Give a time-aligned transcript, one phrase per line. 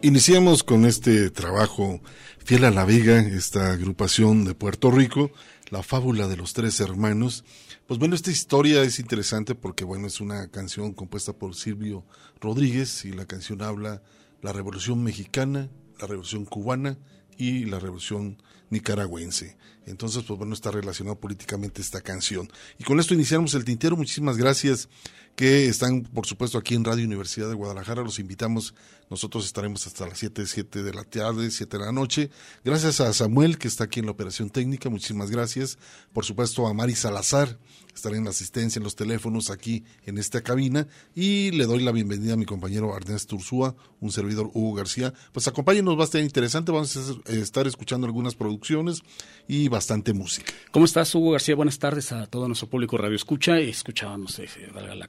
[0.00, 2.00] Iniciamos con este trabajo
[2.44, 5.32] fiel a la Vega, esta agrupación de Puerto Rico,
[5.70, 7.44] la fábula de los tres hermanos.
[7.88, 12.04] Pues bueno, esta historia es interesante porque bueno, es una canción compuesta por Silvio
[12.40, 14.00] Rodríguez y la canción habla
[14.40, 15.68] la Revolución Mexicana,
[16.00, 16.96] la Revolución Cubana
[17.36, 18.40] y la Revolución
[18.70, 19.56] Nicaragüense.
[19.84, 22.48] Entonces, pues bueno, está relacionado políticamente esta canción.
[22.78, 23.96] Y con esto iniciamos el tintero.
[23.96, 24.88] Muchísimas gracias
[25.38, 28.02] que están, por supuesto, aquí en Radio Universidad de Guadalajara.
[28.02, 28.74] Los invitamos.
[29.08, 32.28] Nosotros estaremos hasta las 7, 7 de la tarde, 7 de la noche.
[32.64, 34.90] Gracias a Samuel, que está aquí en la operación técnica.
[34.90, 35.78] Muchísimas gracias.
[36.12, 37.56] Por supuesto, a Mari Salazar,
[37.94, 40.88] estará en la asistencia en los teléfonos aquí en esta cabina.
[41.14, 45.14] Y le doy la bienvenida a mi compañero Ernesto Ursúa, un servidor Hugo García.
[45.32, 46.72] Pues acompáñenos, va a estar interesante.
[46.72, 49.02] Vamos a estar escuchando algunas producciones
[49.46, 50.52] y bastante música.
[50.72, 51.54] ¿Cómo estás, Hugo García?
[51.54, 53.58] Buenas tardes a todo nuestro público Radio Escucha.
[53.58, 55.06] Escuchábamos, eh, la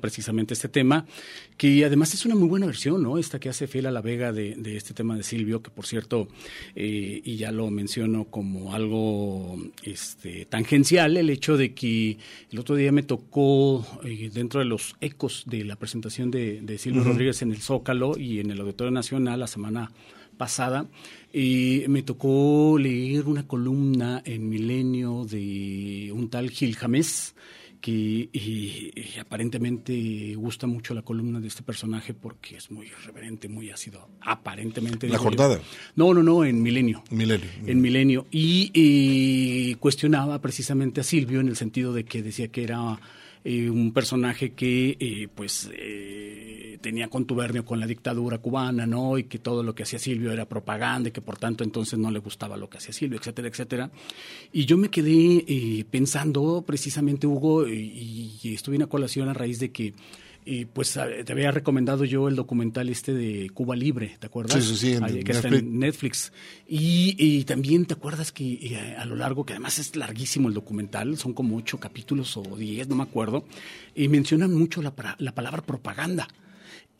[0.00, 1.06] precisamente este tema,
[1.56, 3.18] que además es una muy buena versión, ¿no?
[3.18, 5.86] Esta que hace fiel a la Vega de, de este tema de Silvio, que por
[5.86, 6.28] cierto,
[6.74, 12.18] eh, y ya lo menciono como algo este, tangencial, el hecho de que
[12.50, 16.78] el otro día me tocó, eh, dentro de los ecos de la presentación de, de
[16.78, 19.90] Silvio Rodríguez en el Zócalo y en el Auditorio Nacional la semana
[20.36, 20.86] pasada,
[21.32, 27.34] y me tocó leer una columna en Milenio de un tal Gil Jamés,
[27.80, 27.90] que
[28.32, 33.70] y- y aparentemente gusta mucho la columna de este personaje porque es muy irreverente, muy
[33.70, 34.08] ácido.
[34.20, 35.08] Aparentemente.
[35.08, 35.22] La yo.
[35.22, 35.60] Jornada.
[35.96, 37.02] No, no, no, en Milenio.
[37.10, 37.46] Milenio.
[37.66, 38.26] En Milenio.
[38.30, 42.98] Y, eh, cuestionaba precisamente a Silvio en el sentido de que decía que era
[43.48, 49.16] un personaje que eh, pues eh, tenía contubernio con la dictadura cubana, ¿no?
[49.16, 52.10] Y que todo lo que hacía Silvio era propaganda y que por tanto entonces no
[52.10, 53.90] le gustaba lo que hacía Silvio, etcétera, etcétera.
[54.52, 59.34] Y yo me quedé eh, pensando precisamente, Hugo, y, y estuve en una colación a
[59.34, 59.94] raíz de que
[60.46, 64.64] eh, pues a- te había recomendado yo el documental este de Cuba Libre, ¿te acuerdas?
[64.64, 66.32] Sí, sí, sí, en que está en Netflix.
[66.66, 70.54] Y, y también te acuerdas que eh, a lo largo, que además es larguísimo el
[70.54, 73.44] documental, son como ocho capítulos o diez, no me acuerdo,
[73.94, 76.28] y mencionan mucho la, la palabra propaganda.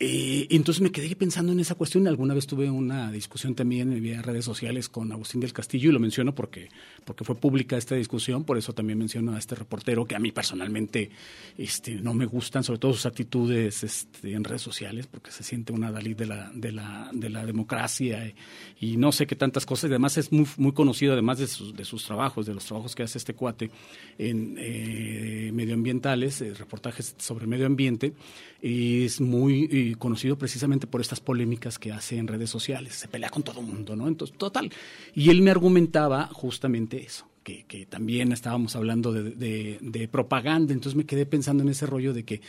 [0.01, 2.07] Eh, entonces me quedé pensando en esa cuestión.
[2.07, 5.99] Alguna vez tuve una discusión también en redes sociales con Agustín del Castillo y lo
[5.99, 6.69] menciono porque,
[7.09, 8.43] porque fue pública esta discusión.
[8.43, 11.09] Por eso también menciono a este reportero que a mí personalmente
[11.57, 15.73] este, no me gustan, sobre todo sus actitudes este, en redes sociales, porque se siente
[15.73, 18.31] una Dalí de la, de la, de la democracia
[18.79, 19.89] y, y no sé qué tantas cosas.
[19.89, 23.01] Además es muy, muy conocido, además de sus, de sus trabajos, de los trabajos que
[23.01, 23.71] hace este cuate
[24.19, 28.13] en eh, medioambientales, eh, reportajes sobre medio ambiente,
[28.61, 32.93] es muy eh, conocido precisamente por estas polémicas que hace en redes sociales.
[32.93, 34.07] Se pelea con todo el mundo, ¿no?
[34.07, 34.71] Entonces, total.
[35.15, 37.25] Y él me argumentaba justamente eso.
[37.43, 42.23] Que, que también estábamos hablando de, propaganda, entonces me quedé pensando en ese rollo de
[42.23, 42.41] que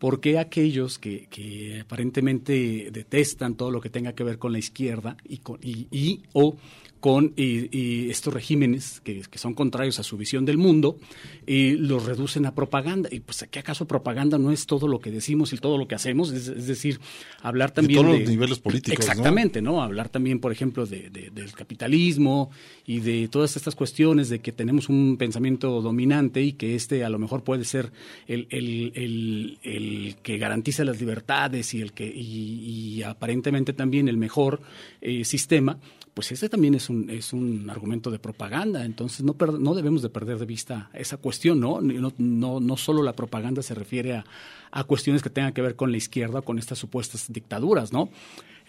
[0.00, 4.58] por qué aquellos que, que aparentemente detestan todo lo que tenga que ver con la
[4.58, 6.56] izquierda y, con, y- o
[7.00, 10.98] con y, y estos regímenes que, que son contrarios a su visión del mundo,
[11.46, 13.08] y los reducen a propaganda.
[13.12, 15.94] Y pues, ¿qué acaso propaganda no es todo lo que decimos y todo lo que
[15.94, 16.32] hacemos?
[16.32, 17.00] Es, es decir,
[17.42, 18.20] hablar también todos de...
[18.20, 19.10] los niveles políticos, ¿no?
[19.12, 19.82] Exactamente, ¿no?
[19.82, 22.50] Hablar también, por ejemplo, de, de- del capitalismo
[22.86, 27.08] y de todas estas cuestiones de que tenemos un pensamiento dominante y que este a
[27.08, 27.92] lo mejor puede ser
[28.26, 34.08] el, el- el- el que garantiza las libertades y el que y, y aparentemente también
[34.08, 34.60] el mejor
[35.00, 35.78] eh, sistema,
[36.18, 38.84] pues ese también es un, es un argumento de propaganda.
[38.84, 41.80] Entonces no, per- no debemos de perder de vista esa cuestión, ¿no?
[41.80, 44.24] No, no, no solo la propaganda se refiere a,
[44.70, 48.10] a cuestiones que tengan que ver con la izquierda con estas supuestas dictaduras, ¿no?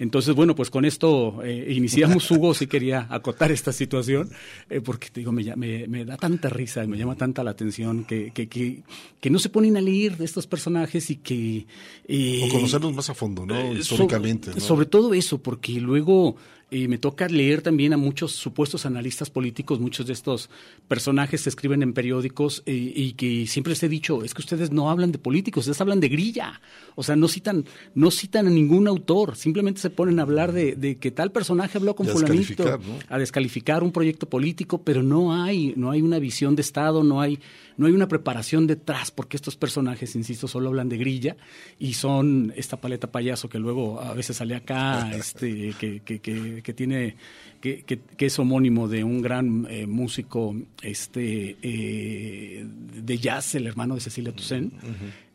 [0.01, 2.31] Entonces, bueno, pues con esto eh, iniciamos.
[2.31, 4.29] Hugo sí quería acotar esta situación,
[4.69, 7.43] eh, porque te digo, me, lla- me, me da tanta risa y me llama tanta
[7.43, 8.83] la atención que, que, que,
[9.19, 11.65] que no se ponen a leer de estos personajes y que...
[12.07, 13.73] eh, O conocerlos más a fondo, ¿no?
[13.73, 14.51] Históricamente.
[14.51, 14.65] sobre, ¿no?
[14.65, 16.37] sobre todo eso, porque luego
[16.71, 20.51] me toca leer también a muchos supuestos analistas políticos, muchos de estos
[20.87, 24.71] personajes se escriben en periódicos eh, y que siempre les he dicho, es que ustedes
[24.71, 26.61] no hablan de políticos, ustedes hablan de grilla.
[26.95, 27.65] O sea, no citan,
[27.95, 31.77] no citan a ningún autor, simplemente se ponen a hablar de, de que tal personaje
[31.77, 36.55] habló con fulanito, a descalificar un proyecto político, pero no hay, no hay una visión
[36.57, 37.39] de Estado, no hay,
[37.79, 41.37] no hay una preparación detrás, porque estos personajes, insisto, solo hablan de grilla
[41.79, 46.61] y son esta paleta payaso que luego a veces sale acá, este, que, que, que,
[46.61, 47.15] que tiene,
[47.61, 53.65] que, que, que es homónimo de un gran eh, músico este, eh, de jazz, el
[53.65, 54.73] hermano de Cecilia Toussaint,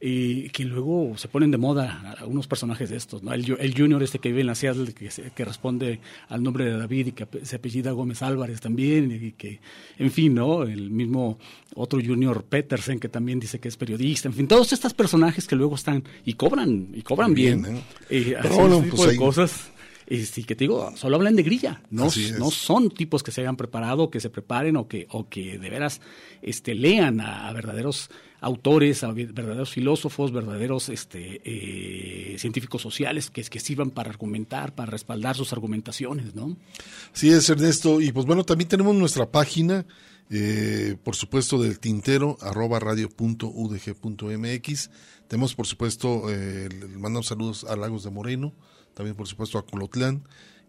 [0.07, 3.33] y que luego se ponen de moda algunos personajes de estos, ¿no?
[3.33, 6.77] El, el junior este que vive en la Seattle, que, que responde al nombre de
[6.77, 9.61] David y que se apellida Gómez Álvarez también, y que,
[9.99, 10.65] en fin, ¿no?
[10.65, 11.39] El mismo
[11.75, 15.55] otro junior Petersen que también dice que es periodista, en fin, todos estos personajes que
[15.55, 17.83] luego están y cobran, y cobran bien, Bien, ¿eh?
[18.11, 19.71] eh, bueno, ese tipo pues de ahí- cosas.
[20.07, 23.41] Este, y que te digo, solo hablan de grilla, no, no son tipos que se
[23.41, 26.03] hayan preparado, que se preparen o que, o que de veras
[26.43, 28.11] este, lean a, a verdaderos
[28.43, 34.91] autores, a verdaderos filósofos, verdaderos este, eh, científicos sociales que, que sirvan para argumentar, para
[34.91, 36.55] respaldar sus argumentaciones, ¿no?
[37.14, 38.03] Sí, es Ernesto.
[38.03, 39.87] Y pues bueno, también tenemos nuestra página,
[40.31, 44.90] eh, por supuesto, del tintero, arroba radio.udg.mx.
[45.28, 48.54] Tenemos, por supuesto, eh, mandamos saludos a Lagos de Moreno,
[48.95, 50.23] también, por supuesto, a Colotlán.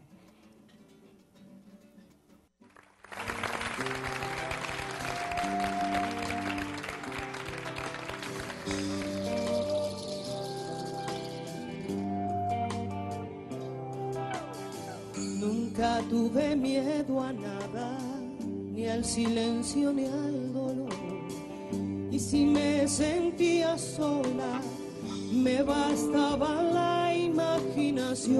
[15.40, 17.98] Nunca tuve miedo a nada,
[18.40, 20.90] ni al silencio ni al dolor.
[22.10, 24.60] Y si me sentía sola,
[25.32, 28.38] me bastaba la imaginación.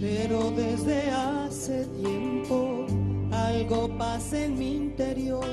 [0.00, 2.86] Pero desde hace tiempo
[3.32, 5.44] algo pasa en mi interior.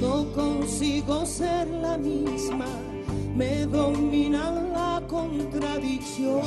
[0.00, 2.66] No consigo ser la misma,
[3.36, 6.42] me domina la contradicción.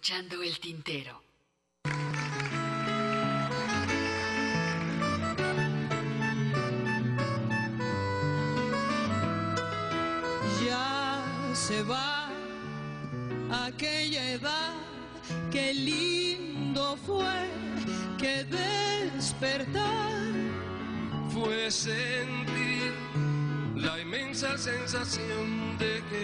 [0.00, 1.20] escuchando el tintero.
[10.64, 12.30] ya se va
[13.66, 14.74] aquella edad,
[15.50, 17.50] qué lindo fue
[18.16, 20.12] que despertar
[21.30, 22.94] fue sentir
[23.76, 25.59] la inmensa sensación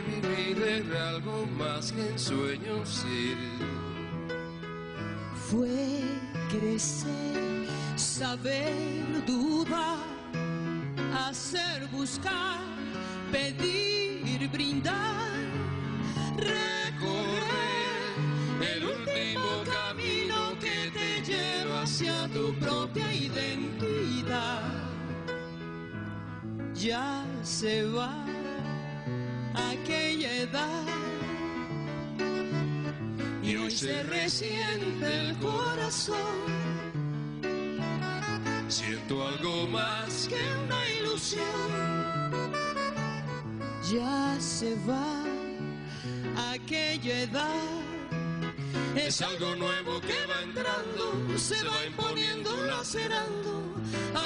[0.02, 3.37] vivir era algo más que en sueños ir.
[5.50, 6.02] fue
[6.50, 9.98] crecer, saber dudar,
[11.28, 12.59] hacer buscar,
[13.30, 15.30] pedir, brindar,
[16.37, 17.46] recorrer
[18.72, 24.62] el último camino que te lleva hacia tu propia identidad.
[26.74, 28.25] Ya se va
[33.87, 36.38] se resiente el corazón.
[38.68, 41.70] Siento algo más que una ilusión.
[43.92, 45.22] Ya se va
[46.53, 47.62] aquella edad.
[48.96, 53.53] Es algo nuevo que va entrando, se va imponiendo, lacerando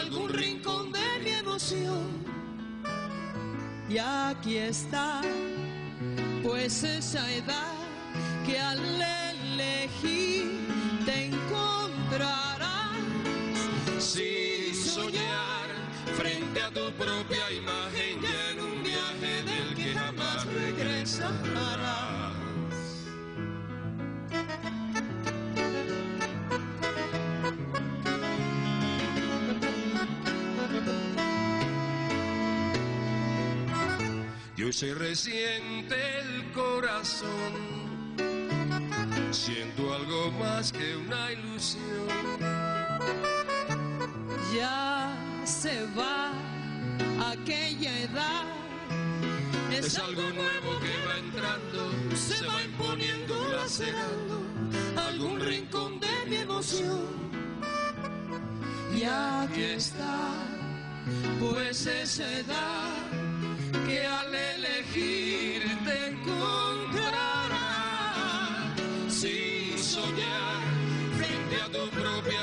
[0.01, 2.07] algún rincón de mi emoción.
[3.91, 5.21] Y aquí está,
[6.43, 7.75] pues esa edad
[8.47, 9.20] que al
[9.61, 10.47] elegir
[11.05, 12.97] te encontrarás
[13.99, 15.69] sin soñar
[16.17, 21.41] frente a tu propia imagen ya en un viaje del que jamás regresarás.
[34.57, 37.80] Y hoy se resiente el corazón,
[39.33, 42.09] siento algo más que una ilusión.
[44.55, 45.15] ya
[45.45, 46.33] se va
[47.31, 48.45] aquella edad.
[49.71, 54.43] Es algo nuevo que va entrando, se va imponiendo, lacerando
[54.97, 57.07] algún rincón de mi emoción.
[58.93, 60.33] Y aquí está,
[61.39, 62.91] pues esa edad
[63.87, 67.40] que al elegir te encontrarás
[69.21, 70.63] sin soñar
[71.19, 72.41] frente a tu propia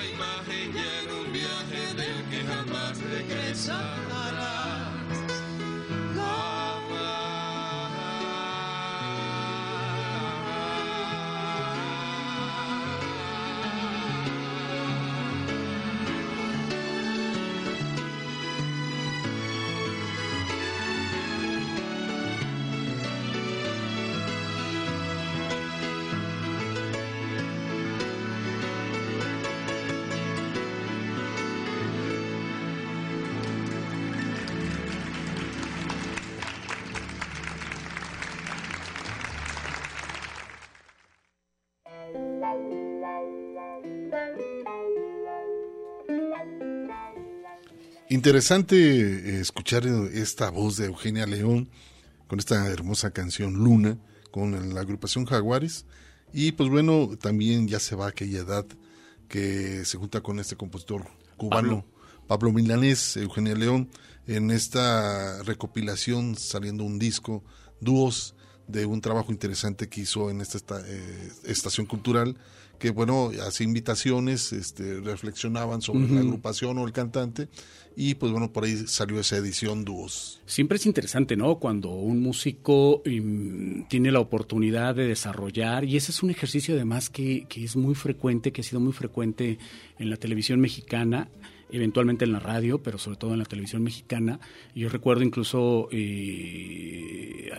[48.21, 51.69] Interesante eh, escuchar esta voz de Eugenia León
[52.25, 53.99] con esta hermosa canción Luna
[54.31, 55.85] con la agrupación Jaguares.
[56.33, 58.65] Y pues bueno también ya se va aquella edad
[59.29, 61.05] que se junta con este compositor
[61.37, 61.85] cubano
[62.25, 63.87] Pablo, Milanés, Eugenia León
[64.25, 67.43] en esta recopilación saliendo un disco
[67.81, 68.33] dúos
[68.67, 72.35] de un trabajo interesante que hizo en esta esta- eh, estación cultural
[72.79, 77.49] que bueno hacía invitaciones este reflexionaban sobre la agrupación o el cantante
[77.95, 81.59] y pues bueno por ahí salió esa edición dúos Siempre es interesante, ¿no?
[81.59, 87.09] Cuando un músico mm, tiene la oportunidad de desarrollar, y ese es un ejercicio además
[87.09, 89.59] que, que es muy frecuente, que ha sido muy frecuente
[89.99, 91.29] en la televisión mexicana,
[91.69, 94.39] eventualmente en la radio, pero sobre todo en la televisión mexicana.
[94.73, 97.49] Yo recuerdo incluso eh,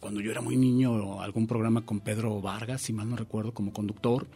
[0.00, 3.72] cuando yo era muy niño, algún programa con Pedro Vargas, si mal no recuerdo, como
[3.72, 4.26] conductor.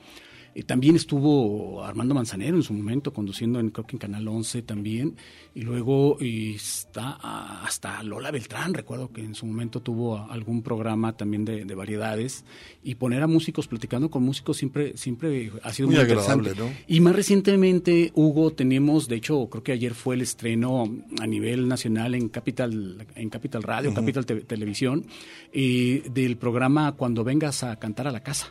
[0.59, 4.63] Eh, también estuvo Armando Manzanero en su momento conduciendo en creo que en Canal 11
[4.63, 5.15] también
[5.55, 10.27] y luego eh, está ah, hasta Lola Beltrán recuerdo que en su momento tuvo ah,
[10.31, 12.45] algún programa también de, de variedades
[12.83, 16.69] y poner a músicos platicando con músicos siempre siempre ha sido Muy muy, agradable, ¿no?
[16.89, 21.69] y más recientemente Hugo tenemos de hecho creo que ayer fue el estreno a nivel
[21.69, 25.07] nacional en Capital en Capital Radio Capital Te- Televisión
[25.53, 28.49] eh, del programa cuando vengas a cantar a la casa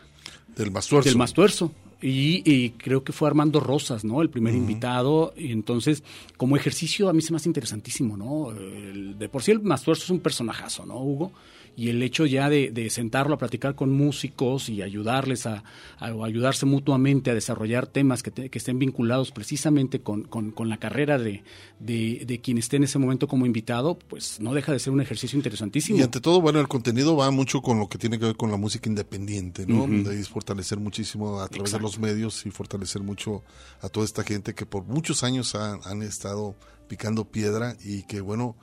[0.56, 1.10] del Mastuerzo.
[1.10, 1.72] del Mastuerzo.
[2.02, 4.22] Y, y creo que fue Armando Rosas, ¿no?
[4.22, 5.34] El primer invitado.
[5.36, 6.04] Y entonces,
[6.38, 8.52] como ejercicio, a mí se me hace interesantísimo, ¿no?
[8.52, 11.32] El- de por sí, el Mastuerzo es un personajazo, ¿no, Hugo?
[11.78, 15.64] Y el hecho ya de, de sentarlo a platicar con músicos y ayudarles a,
[16.00, 20.70] a- ayudarse mutuamente a desarrollar temas que, te- que estén vinculados precisamente con, con- con
[20.70, 21.44] la carrera de,
[21.80, 25.02] de, de quien esté en ese momento como invitado, pues no deja de ser un
[25.02, 26.00] ejercicio interesantísimo.
[26.00, 28.50] Y ante todo, bueno, el contenido va mucho con lo que tiene que ver con
[28.50, 29.86] la música independiente, ¿no?
[29.88, 33.44] De ahí es fortalecer muchísimo a través de los medios y fortalecer mucho
[33.82, 36.56] a toda esta gente que por muchos años han, han estado
[36.88, 38.56] picando piedra y que, bueno,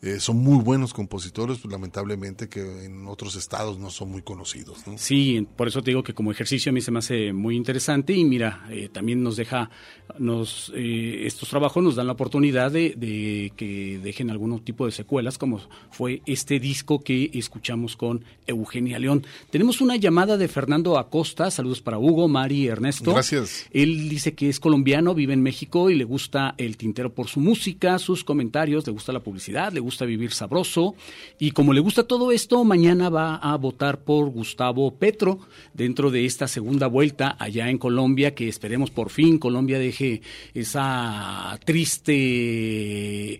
[0.00, 4.86] eh, son muy buenos compositores, pues, lamentablemente que en otros estados no son muy conocidos,
[4.86, 4.96] ¿no?
[4.96, 8.12] Sí, por eso te digo que como ejercicio a mí se me hace muy interesante
[8.12, 9.70] y mira, eh, también nos deja,
[10.18, 14.92] nos, eh, estos trabajos nos dan la oportunidad de, de que dejen algún tipo de
[14.92, 19.26] secuelas como fue este disco que escuchamos con Eugenia León.
[19.50, 23.12] Tenemos una llamada de Fernando Acosta, saludos para Hugo, Mari, Ernesto.
[23.12, 23.66] Gracias.
[23.72, 27.40] Él dice que es colombiano, vive en México y le gusta el tintero por su
[27.40, 30.94] música, sus comentarios, le gusta la publicidad, le gusta vivir sabroso.
[31.38, 35.40] Y como le gusta todo esto, mañana va a votar por Gustavo Petro
[35.74, 40.22] dentro de esta segunda vuelta allá en Colombia, que esperemos por fin Colombia deje
[40.54, 42.12] esa triste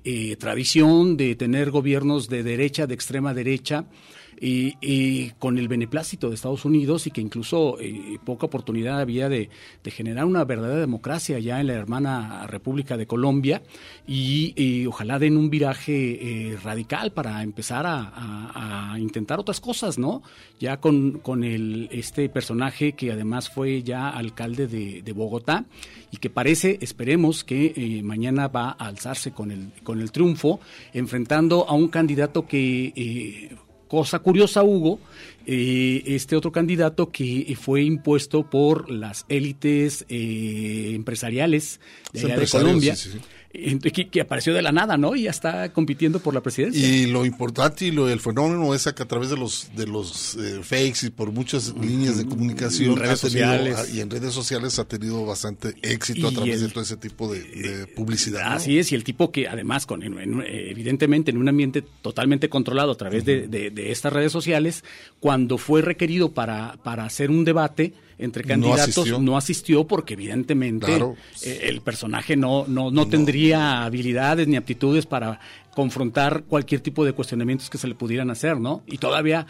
[0.05, 3.87] eh, tradición de tener gobiernos de derecha, de extrema derecha
[4.41, 9.29] y, y con el beneplácito de Estados Unidos y que incluso eh, poca oportunidad había
[9.29, 9.51] de,
[9.85, 13.63] generar una verdadera democracia ya en la hermana República de Colombia
[14.07, 20.23] y, ojalá den un viraje eh, radical para empezar a, intentar otras cosas, ¿no?
[20.59, 25.65] Ya con, con el, este personaje que además fue ya alcalde de, Bogotá
[26.11, 30.61] y que parece, esperemos, que eh, mañana va a alzarse con el, con el triunfo,
[30.93, 33.57] enfrentando a un candidato que...
[33.89, 35.01] Cosa curiosa, Hugo,
[35.47, 41.81] eh, este otro candidato que fue impuesto por las élites eh, empresariales
[42.13, 43.25] de, allá de Colombia, sí, sí, sí.
[43.59, 45.15] Eh, que, que apareció de la nada, ¿no?
[45.17, 46.87] Y ya está compitiendo por la presidencia.
[46.87, 50.37] Y lo importante y lo el fenómeno es que a través de los de los
[50.37, 53.77] eh, fakes y por muchas líneas de comunicación En redes tenido- sociales.
[53.79, 56.83] ah, y en redes sociales ha tenido bastante éxito a Y través el- de todo
[56.83, 58.45] ese tipo de, de publicidad.
[58.49, 58.57] ¿no?
[58.57, 61.83] Así es, y el tipo que además, con, en- en- eh, evidentemente en un ambiente
[62.03, 64.85] totalmente controlado a través de, de- de estas redes sociales,
[65.21, 69.19] cuando fue requerido para, para hacer un debate entre No candidatos, asistió.
[69.21, 71.17] no asistió porque evidentemente Claro.
[71.43, 75.39] eh, el personaje no, no, no tendría habilidades ni aptitudes para
[75.75, 78.83] confrontar cualquier tipo de cuestionamientos que se le pudieran hacer, ¿no?
[78.87, 79.47] Y todavía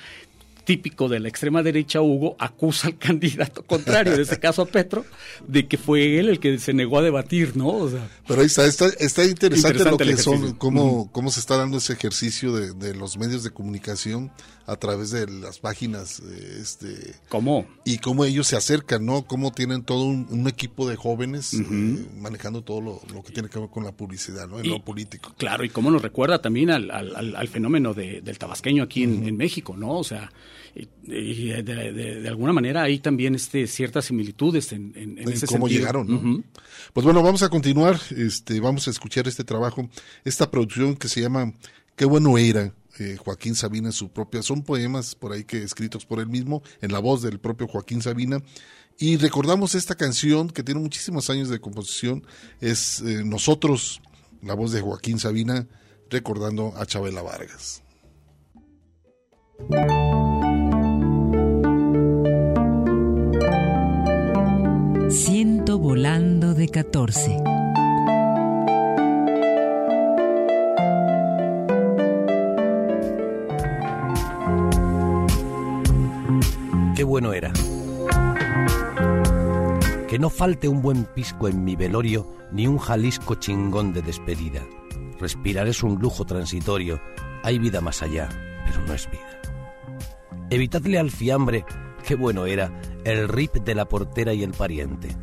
[0.65, 5.07] típico de la extrema derecha, Hugo, acusa al candidato contrario, en este caso a Petro,
[5.47, 7.69] de que fue él el que se negó a debatir, ¿no?
[7.69, 11.41] O sea, Pero ahí está, está, está interesante, Interesante lo que son, cómo, cómo se
[11.41, 14.31] está dando ese ejercicio de, de los medios de comunicación
[14.69, 17.67] a través de las páginas, eh, este, ¿cómo?
[17.85, 19.23] y cómo ellos se acercan, ¿no?
[19.27, 23.49] Cómo tienen todo un, un equipo de jóvenes eh, manejando todo lo, lo que tiene
[23.49, 24.59] que ver con la publicidad, ¿no?
[24.61, 25.35] En Y- lo político.
[25.39, 29.37] Claro, y cómo nos recuerda también al, al- fenómeno de- del tabasqueño aquí en, en
[29.39, 29.97] México, ¿no?
[29.99, 30.31] O sea,
[30.75, 35.47] y, de, de- de alguna manera hay también este, ciertas similitudes en, en- en ese
[35.47, 35.81] cómo sentido.
[35.81, 36.45] llegaron.
[36.93, 39.89] Pues bueno, vamos a continuar, este, vamos a escuchar este trabajo,
[40.25, 41.55] esta producción que se llama
[41.97, 42.75] Qué bueno era,
[43.19, 46.99] Joaquín Sabina, su propia, son poemas por ahí que escritos por él mismo, en la
[46.99, 48.43] voz del propio Joaquín Sabina,
[48.99, 52.27] y recordamos esta canción que tiene muchísimos años de composición,
[52.61, 54.01] es eh, Nosotros,
[54.43, 55.69] la voz de Joaquín Sabina,
[56.11, 57.83] recordando a Chabela Vargas.
[65.11, 67.48] Siento volando de 14.
[76.99, 77.53] Qué bueno era.
[80.09, 84.67] Que no falte un buen pisco en mi velorio ni un Jalisco chingón de despedida.
[85.21, 87.01] Respirar es un lujo transitorio.
[87.45, 88.29] Hay vida más allá,
[88.67, 89.41] pero no es vida.
[90.51, 91.65] Evitadle al fiambre,
[92.05, 92.73] qué bueno era,
[93.05, 95.15] el rip de la portera y el pariente.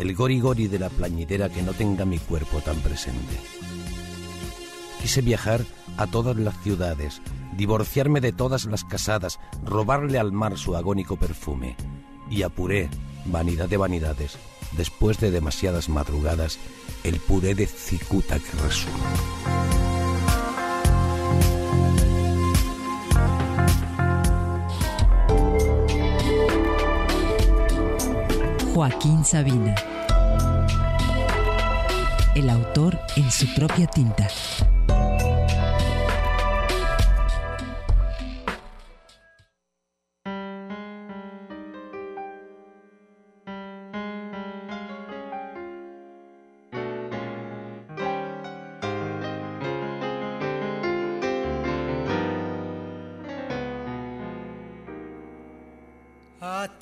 [0.00, 3.36] El gori gori de la plañidera que no tenga mi cuerpo tan presente.
[5.00, 5.60] Quise viajar
[5.98, 7.22] a todas las ciudades,
[7.56, 11.76] divorciarme de todas las casadas, robarle al mar su agónico perfume.
[12.30, 12.88] Y apuré,
[13.26, 14.38] vanidad de vanidades,
[14.76, 16.58] después de demasiadas madrugadas,
[17.04, 18.92] el puré de cicuta que resume.
[28.74, 29.74] Joaquín Sabina.
[32.34, 34.28] El autor en su propia tinta.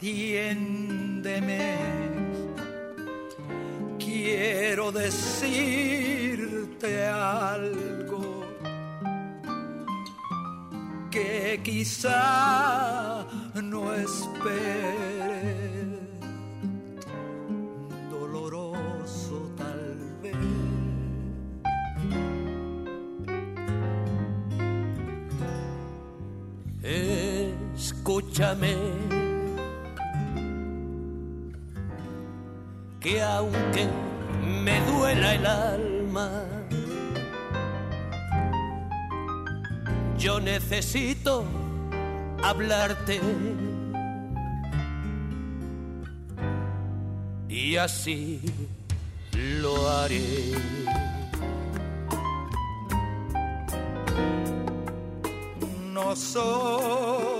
[0.01, 1.77] Atiéndeme.
[3.99, 5.87] Quiero decirte
[7.07, 8.47] algo
[11.11, 13.27] que quizá
[13.63, 15.21] no espere.
[18.11, 20.37] Doloroso tal vez.
[27.77, 29.10] Escúchame.
[33.01, 33.89] Que aunque
[34.63, 36.45] me duela el alma,
[40.19, 41.45] yo necesito
[42.43, 43.21] hablarte.
[47.49, 48.41] Y así
[49.33, 50.53] lo haré.
[56.11, 57.40] nosotros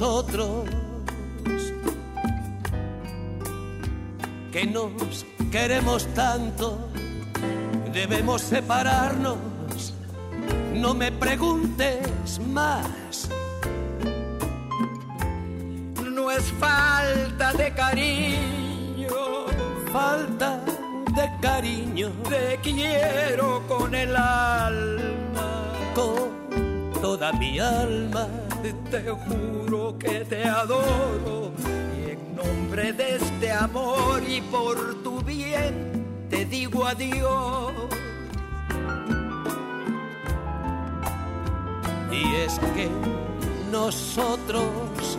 [0.00, 0.64] Nosotros
[4.52, 6.88] que nos queremos tanto,
[7.92, 9.38] debemos separarnos.
[10.74, 13.28] No me preguntes más.
[16.04, 19.08] No es falta de cariño,
[19.92, 20.60] falta
[21.16, 22.12] de cariño.
[22.28, 28.47] Te quiero con el alma, con toda mi alma.
[28.62, 31.52] Te juro que te adoro
[31.96, 37.72] y en nombre de este amor y por tu bien te digo adiós.
[42.10, 42.90] Y es que
[43.70, 45.18] nosotros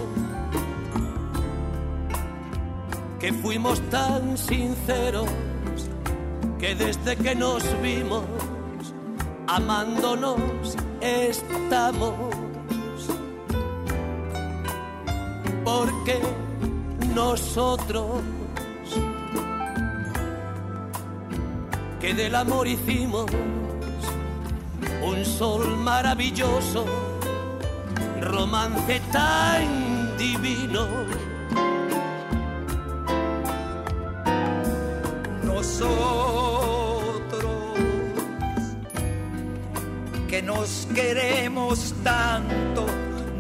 [3.19, 5.30] que fuimos tan sinceros
[6.60, 8.25] que desde que nos vimos
[9.47, 12.28] amándonos estamos.
[17.13, 18.22] Nosotros
[22.00, 23.26] que del amor hicimos
[25.04, 26.86] un sol maravilloso,
[28.22, 30.88] romance tan divino.
[35.43, 36.69] Nosotros
[40.28, 42.86] que nos queremos tanto,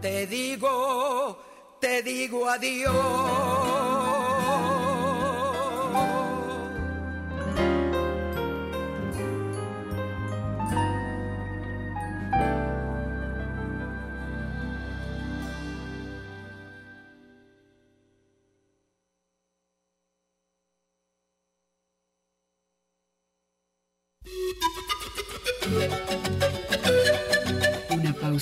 [0.00, 1.38] te digo,
[1.80, 3.45] te digo adiós.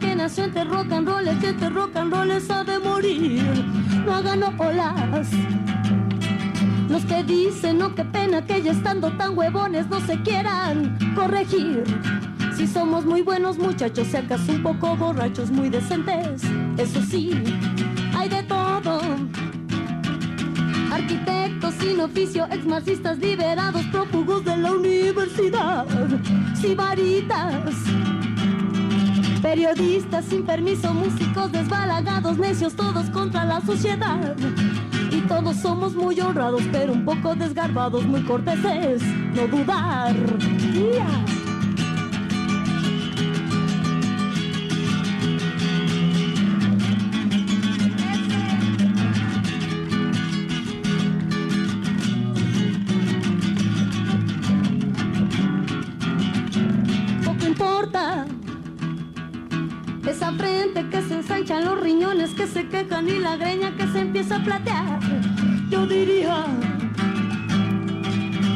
[0.00, 3.42] Que nació entre rock and roll, que este rock and roll ha de morir.
[4.04, 5.28] No hagan olas.
[6.88, 11.84] Los que dicen, no, qué pena que ya estando tan huevones no se quieran corregir.
[12.56, 16.42] Si somos muy buenos muchachos, si acaso un poco borrachos, muy decentes,
[16.76, 17.30] eso sí,
[18.14, 19.00] hay de todo.
[20.92, 25.86] Arquitectos sin oficio, ex marxistas liberados, prófugos de la universidad,
[26.60, 27.74] sibaritas.
[29.42, 34.36] Periodistas sin permiso, músicos desbalagados, necios todos contra la sociedad.
[35.10, 39.02] Y todos somos muy honrados, pero un poco desgarbados, muy corteses,
[39.34, 40.14] no dudar.
[64.44, 65.00] Platear.
[65.70, 66.44] Yo diría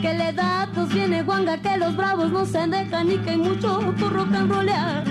[0.00, 3.38] que la edad nos viene guanga, que los bravos no se dejan y que hay
[3.38, 5.04] mucho por rock and rollear.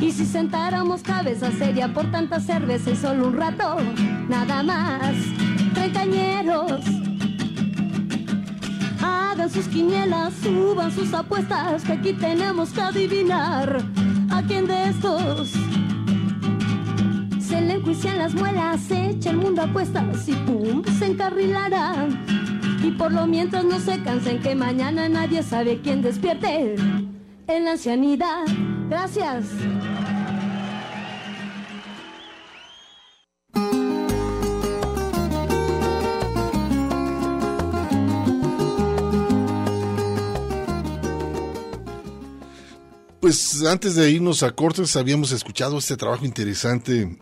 [0.00, 3.76] Y si sentáramos cabeza seria por tanta cerveza y solo un rato,
[4.28, 5.14] nada más,
[5.74, 6.80] treintañeros.
[9.02, 13.82] Hagan sus quinielas, suban sus apuestas, que aquí tenemos que adivinar
[14.30, 15.52] a quién de estos
[17.56, 22.06] se le enjuician las muelas, se echa el mundo a cuestas y pum, se encarrilará.
[22.82, 26.74] Y por lo mientras no se cansen que mañana nadie sabe quién despierte
[27.46, 28.44] en la ancianidad.
[28.90, 29.46] Gracias.
[43.26, 47.18] Pues antes de irnos a cortes habíamos escuchado este trabajo interesante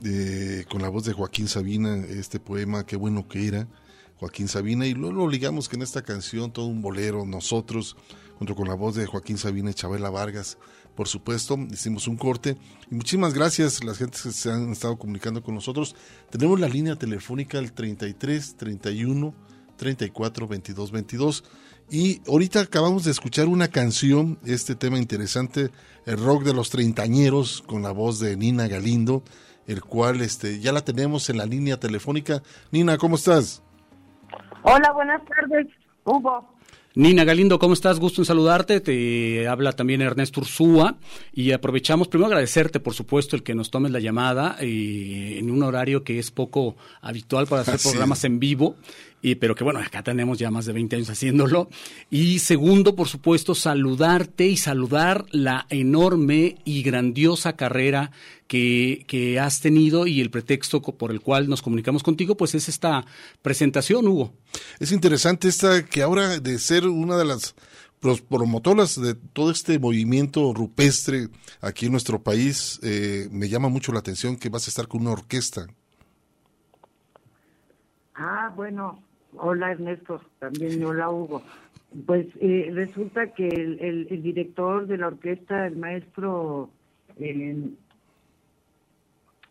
[0.68, 3.68] con la voz de Joaquín Sabina, este poema, qué bueno que era
[4.18, 7.96] Joaquín Sabina, y luego lo que en esta canción todo un bolero, nosotros,
[8.36, 10.58] junto con la voz de Joaquín Sabina y Chabela Vargas,
[10.94, 12.58] por supuesto, hicimos un corte.
[12.90, 15.96] Y muchísimas gracias a las gentes que se han estado comunicando con nosotros.
[16.28, 19.34] Tenemos la línea telefónica el 33 31
[19.78, 21.44] 34 22 22.
[21.90, 25.70] Y ahorita acabamos de escuchar una canción, este tema interesante,
[26.06, 29.22] el rock de los treintañeros, con la voz de Nina Galindo,
[29.66, 32.42] el cual este, ya la tenemos en la línea telefónica.
[32.70, 33.62] Nina, ¿cómo estás?
[34.62, 35.66] Hola, buenas tardes,
[36.04, 36.54] Hugo.
[36.96, 37.98] Nina Galindo, ¿cómo estás?
[37.98, 38.80] Gusto en saludarte.
[38.80, 40.96] Te habla también Ernesto Ursúa
[41.32, 45.64] y aprovechamos primero agradecerte, por supuesto, el que nos tomes la llamada eh, en un
[45.64, 48.24] horario que es poco habitual para hacer Así programas es.
[48.26, 48.76] en vivo.
[49.24, 51.70] Y, pero que bueno, acá tenemos ya más de 20 años haciéndolo.
[52.10, 58.10] Y segundo, por supuesto, saludarte y saludar la enorme y grandiosa carrera
[58.48, 62.68] que, que has tenido y el pretexto por el cual nos comunicamos contigo, pues es
[62.68, 63.06] esta
[63.40, 64.34] presentación, Hugo.
[64.78, 67.54] Es interesante esta que ahora de ser una de las
[68.28, 71.28] promotoras de todo este movimiento rupestre
[71.62, 75.00] aquí en nuestro país, eh, me llama mucho la atención que vas a estar con
[75.00, 75.66] una orquesta.
[78.14, 79.02] Ah, bueno,
[79.36, 81.42] hola Ernesto, también hola Hugo.
[82.06, 86.68] Pues eh, resulta que el, el- el director de la orquesta, el maestro,
[87.18, 87.70] eh,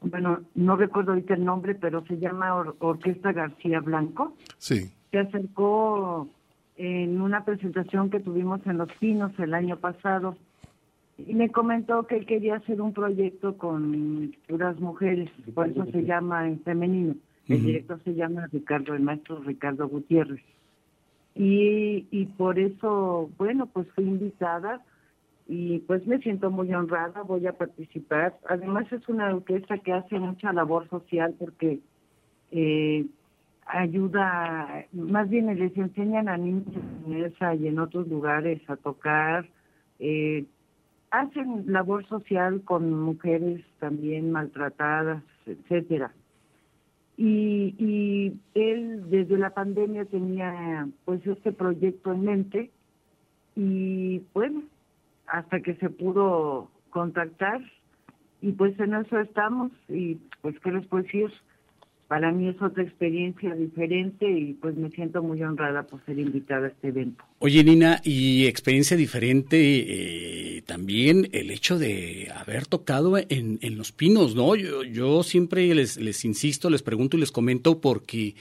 [0.02, 4.92] bueno, no recuerdo ahorita el nombre, pero se llama Or- Orquesta García Blanco, Sí.
[5.12, 6.28] se acercó
[6.76, 10.36] en una presentación que tuvimos en Los Pinos el año pasado
[11.18, 16.04] y me comentó que él quería hacer un proyecto con puras mujeres, por eso se
[16.04, 17.16] llama en femenino.
[17.48, 20.44] El director se llama Ricardo, el maestro Ricardo Gutiérrez.
[21.36, 24.82] Y, y por eso, bueno, pues fui invitada
[25.48, 28.38] y pues me siento muy honrada, voy a participar.
[28.48, 31.80] Además es una orquesta que hace mucha labor social porque
[32.52, 33.06] eh,
[33.66, 36.68] ayuda, más bien les enseñan a niños
[37.06, 39.50] en esa y en otros lugares a tocar,
[40.00, 40.46] eh,
[41.12, 46.12] hacen labor social con mujeres también maltratadas, etcétera.
[47.16, 52.72] Y, y él desde la pandemia tenía pues este proyecto en mente
[53.56, 54.64] y bueno,
[55.28, 57.62] hasta que se pudo contactar
[58.42, 61.32] y pues en eso estamos y pues qué les puedo decir,
[62.14, 66.68] para mí es otra experiencia diferente y pues me siento muy honrada por ser invitada
[66.68, 67.24] a este evento.
[67.40, 73.92] Oye, Nina, y experiencia diferente eh, también el hecho de haber tocado en, en Los
[73.92, 74.56] Pinos, ¿no?
[74.56, 78.36] Yo, yo siempre les, les insisto, les pregunto y les comento porque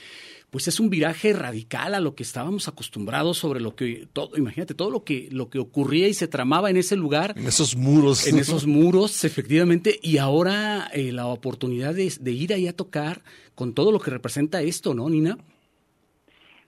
[0.53, 4.75] pues es un viraje radical a lo que estábamos acostumbrados sobre lo que todo, imagínate
[4.75, 8.27] todo lo que lo que ocurría y se tramaba en ese lugar, En esos muros.
[8.29, 13.23] en esos muros, efectivamente, y ahora eh, la oportunidad de, de ir ahí a tocar
[13.55, 15.39] con todo lo que representa esto, ¿no, Nina?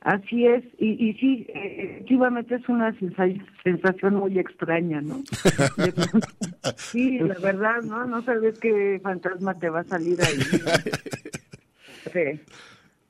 [0.01, 3.27] Así es, y, y sí, efectivamente es una sensa-
[3.63, 5.23] sensación muy extraña, ¿no?
[6.77, 8.07] Sí, la verdad, ¿no?
[8.07, 10.39] No sabes qué fantasma te va a salir ahí.
[12.13, 12.41] Sí.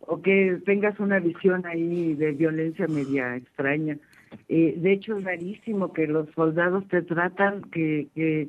[0.07, 3.99] O que tengas una visión ahí de violencia media extraña.
[4.49, 8.49] Eh, de hecho, es rarísimo que los soldados te tratan, que, que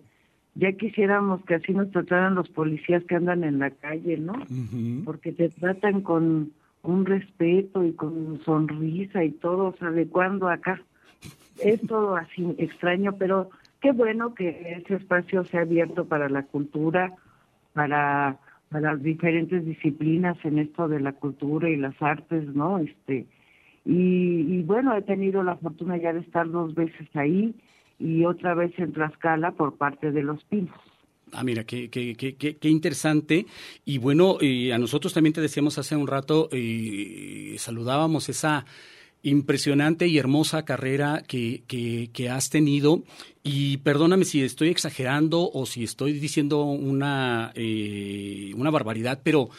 [0.56, 4.34] ya quisiéramos que así nos trataran los policías que andan en la calle, ¿no?
[5.04, 6.52] Porque te tratan con
[6.82, 10.82] un respeto y con sonrisa y todo, o sea, de cuando acá.
[11.62, 13.50] Es todo así extraño, pero
[13.82, 17.14] qué bueno que ese espacio sea abierto para la cultura,
[17.74, 18.38] para,
[18.70, 22.80] para las diferentes disciplinas en esto de la cultura y las artes, ¿no?
[22.80, 23.26] Este,
[23.86, 27.54] y, bueno, he tenido la fortuna ya de estar dos veces ahí
[28.00, 30.76] y otra vez en Tlaxcala por parte de los Pinos.
[31.32, 33.46] Ah, mira, qué, qué, qué, qué, interesante.
[33.84, 38.66] Y bueno, y a nosotros también te decíamos hace un rato, y saludábamos esa
[39.26, 43.02] impresionante y hermosa carrera que, que, que, has tenido.
[43.44, 49.50] Y perdóname si estoy exagerando o si estoy diciendo una, eh, una barbaridad, pero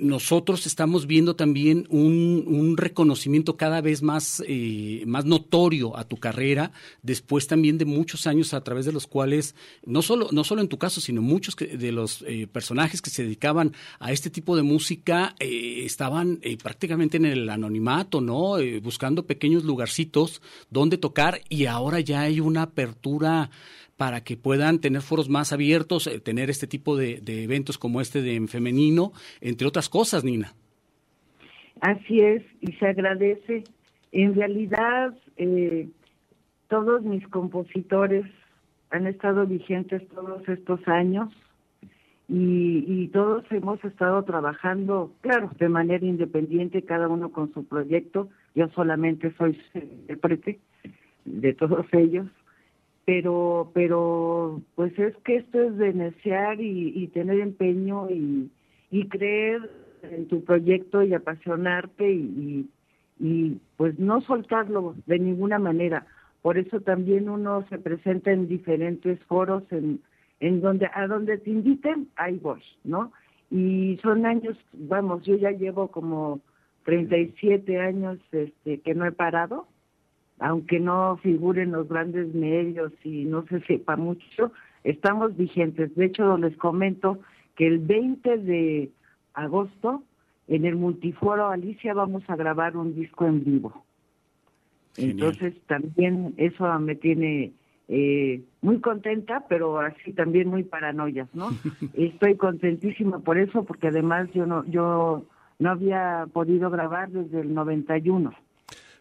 [0.00, 6.16] nosotros estamos viendo también un, un reconocimiento cada vez más, eh, más notorio a tu
[6.16, 6.72] carrera,
[7.02, 10.68] después también de muchos años a través de los cuales, no solo, no solo en
[10.68, 14.62] tu caso, sino muchos de los eh, personajes que se dedicaban a este tipo de
[14.62, 18.56] música eh, estaban prácticamente en el anonimato, ¿no?
[18.82, 23.50] buscando pequeños lugarcitos donde tocar y ahora ya hay una apertura
[24.04, 28.20] para que puedan tener foros más abiertos, eh, tener este tipo de, eventos como este
[28.20, 30.52] de en femenino, entre otras cosas, Nina.
[31.80, 33.64] Así es, y se agradece.
[34.12, 35.88] En realidad, eh,
[36.68, 38.26] todos mis compositores
[38.90, 41.30] han estado vigentes todos estos años
[42.28, 48.28] y, todos hemos estado trabajando, claro, de manera independiente, cada uno con su proyecto.
[48.54, 50.60] Yo solamente soy intérprete
[51.24, 52.26] de todos ellos
[53.04, 58.50] pero pero pues es que esto es de desear y, tener empeño y,
[58.90, 59.70] y, creer
[60.02, 62.68] en tu proyecto y apasionarte y,
[63.20, 66.06] y, pues no soltarlo de ninguna manera.
[66.42, 70.00] Por eso también uno se presenta en diferentes foros en
[70.40, 73.12] en donde a donde te inviten ahí voy no
[73.50, 76.40] y son años vamos yo ya llevo como
[76.84, 79.66] 37 años este que no he parado
[80.38, 85.94] aunque no figuren los grandes medios y no se sepa mucho, estamos vigentes.
[85.94, 87.20] De hecho, les comento
[87.56, 88.90] que el 20 de
[89.34, 90.02] agosto
[90.48, 93.84] en el Multiforo Alicia vamos a grabar un disco en vivo.
[94.96, 97.52] Entonces también eso me tiene
[97.88, 101.50] eh, muy contenta, pero así también muy paranoia, ¿no?
[101.94, 105.24] Estoy contentísima por eso, porque además yo no yo
[105.58, 108.32] no había podido grabar desde el 91.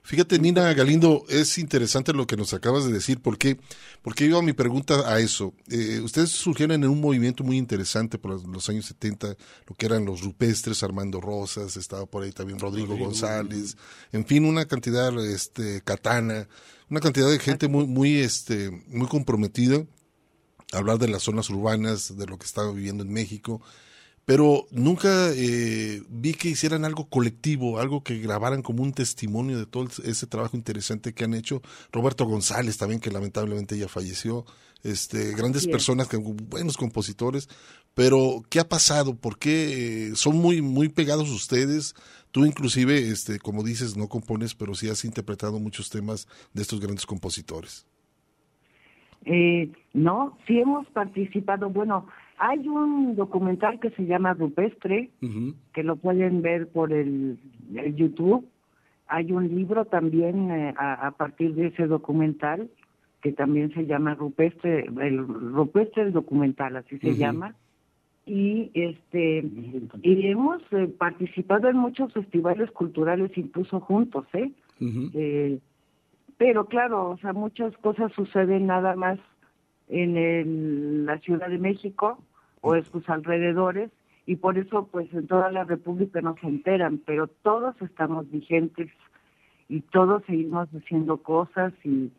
[0.05, 3.21] Fíjate, Nina Galindo, es interesante lo que nos acabas de decir.
[3.21, 3.57] ¿Por qué?
[4.01, 5.53] Porque iba mi pregunta a eso.
[5.69, 10.03] Eh, ustedes surgieron en un movimiento muy interesante por los, años 70, lo que eran
[10.03, 13.77] los rupestres, Armando Rosas, estaba por ahí también Rodrigo, González,
[14.11, 16.49] en fin, una cantidad, este, Katana,
[16.89, 19.85] una cantidad de gente muy, muy, este, muy comprometida.
[20.73, 23.61] Hablar de las zonas urbanas, de lo que estaba viviendo en México
[24.26, 29.65] pero nunca eh, vi que hicieran algo colectivo, algo que grabaran como un testimonio de
[29.65, 31.61] todo ese trabajo interesante que han hecho.
[31.91, 34.45] Roberto González también, que lamentablemente ya falleció,
[34.84, 36.09] este, grandes personas,
[36.49, 37.49] buenos compositores,
[37.93, 39.15] pero ¿qué ha pasado?
[39.15, 41.93] ¿Por qué eh, son muy, muy pegados ustedes?
[42.32, 46.80] Tú inclusive, este, como dices, no compones, pero sí has interpretado muchos temas de estos
[46.80, 47.86] grandes compositores.
[49.26, 52.07] Eh, no, sí hemos participado, bueno,
[52.45, 55.09] hay un documental que se llama Rupestre,
[55.73, 57.37] que lo pueden ver por el,
[57.95, 58.45] YouTube.
[59.07, 62.69] Hay un libro también eh, a, partir de ese documental
[63.21, 67.55] que también se llama Rupestre, el Rupestre el documental, así se llama.
[68.25, 69.45] Y este
[70.01, 74.51] y hemos eh, participado en muchos festivales culturales incluso juntos, ¿eh?
[74.81, 75.59] ¿eh?
[76.37, 79.17] pero claro, o sea, muchas cosas suceden nada más
[79.87, 82.19] en la Ciudad de México
[82.64, 83.91] o en sus alrededores
[84.26, 88.89] y por eso pues en toda la República no se enteran, pero todos estamos vigentes
[89.68, 92.09] y todos seguimos haciendo cosas y,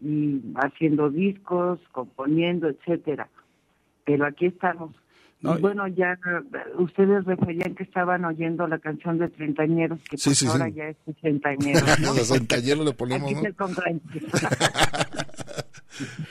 [0.00, 3.28] y haciendo discos, componiendo, etcétera.
[4.04, 4.94] Pero aquí estamos.
[5.40, 6.16] y bueno, ya
[6.78, 12.00] ustedes referían que estaban oyendo la canción de Treintañeros, que pues ahora ya es Treintañeros.
[12.00, 12.14] ¿no?
[12.14, 13.40] Los Treintañeros le ponemos, ¿no?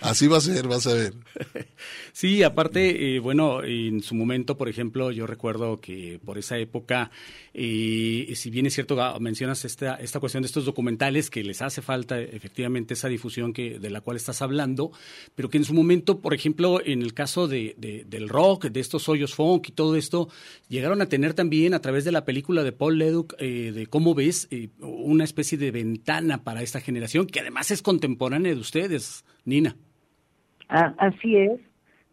[0.02, 1.14] Así va a ser, vas a ver.
[2.14, 7.12] Sí, aparte, eh, bueno, en su momento, por ejemplo, yo recuerdo que por esa época,
[7.54, 11.62] eh, si bien es cierto, ah, mencionas esta, esta cuestión de estos documentales que les
[11.62, 14.92] hace falta efectivamente esa difusión que, de la cual estás hablando,
[15.36, 17.76] pero que en su momento, por ejemplo, en el caso de,
[18.08, 20.28] del rock, de estos hoyos funk y todo esto,
[20.70, 24.16] llegaron a tener también a través de la película de Paul Leduc, eh, de cómo
[24.16, 24.48] ves,
[24.80, 29.76] una especie de ventana para esta generación, que además es contemporánea de ustedes, Nina.
[30.68, 31.62] Ah, así es.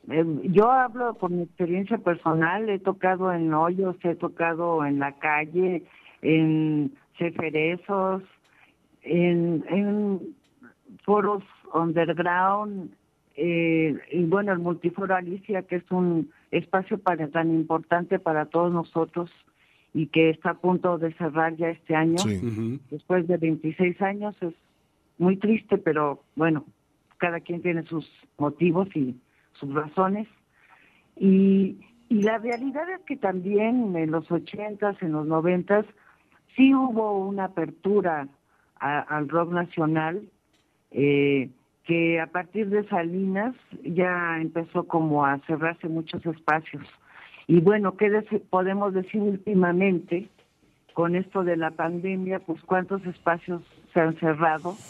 [0.08, 5.18] Em, yo hablo por mi experiencia personal, he tocado en hoyos, he tocado en la
[5.18, 5.82] calle,
[6.22, 8.22] en ceferezos,
[9.02, 10.20] en, en
[11.04, 12.94] foros underground,
[13.36, 18.72] eh, y bueno, el Multiforo Alicia, que es un espacio para, tan importante para todos
[18.72, 19.28] nosotros
[19.92, 22.16] y que está a punto de cerrar ya este año,
[22.90, 24.54] después de 26 años, es
[25.18, 26.64] muy triste, pero bueno,
[27.24, 28.06] cada quien tiene sus
[28.36, 29.16] motivos y
[29.54, 30.28] sus razones.
[31.16, 31.78] Y,
[32.10, 35.86] y la realidad es que también en los ochentas, en los noventas,
[36.54, 38.28] sí hubo una apertura
[38.78, 40.28] al rock nacional,
[40.90, 41.48] eh,
[41.84, 46.84] que a partir de Salinas ya empezó como a cerrarse muchos espacios.
[47.46, 48.10] Y bueno, ¿qué
[48.50, 50.28] podemos decir últimamente
[50.92, 52.40] con esto de la pandemia?
[52.40, 53.62] Pues cuántos espacios
[53.94, 54.76] se han cerrado.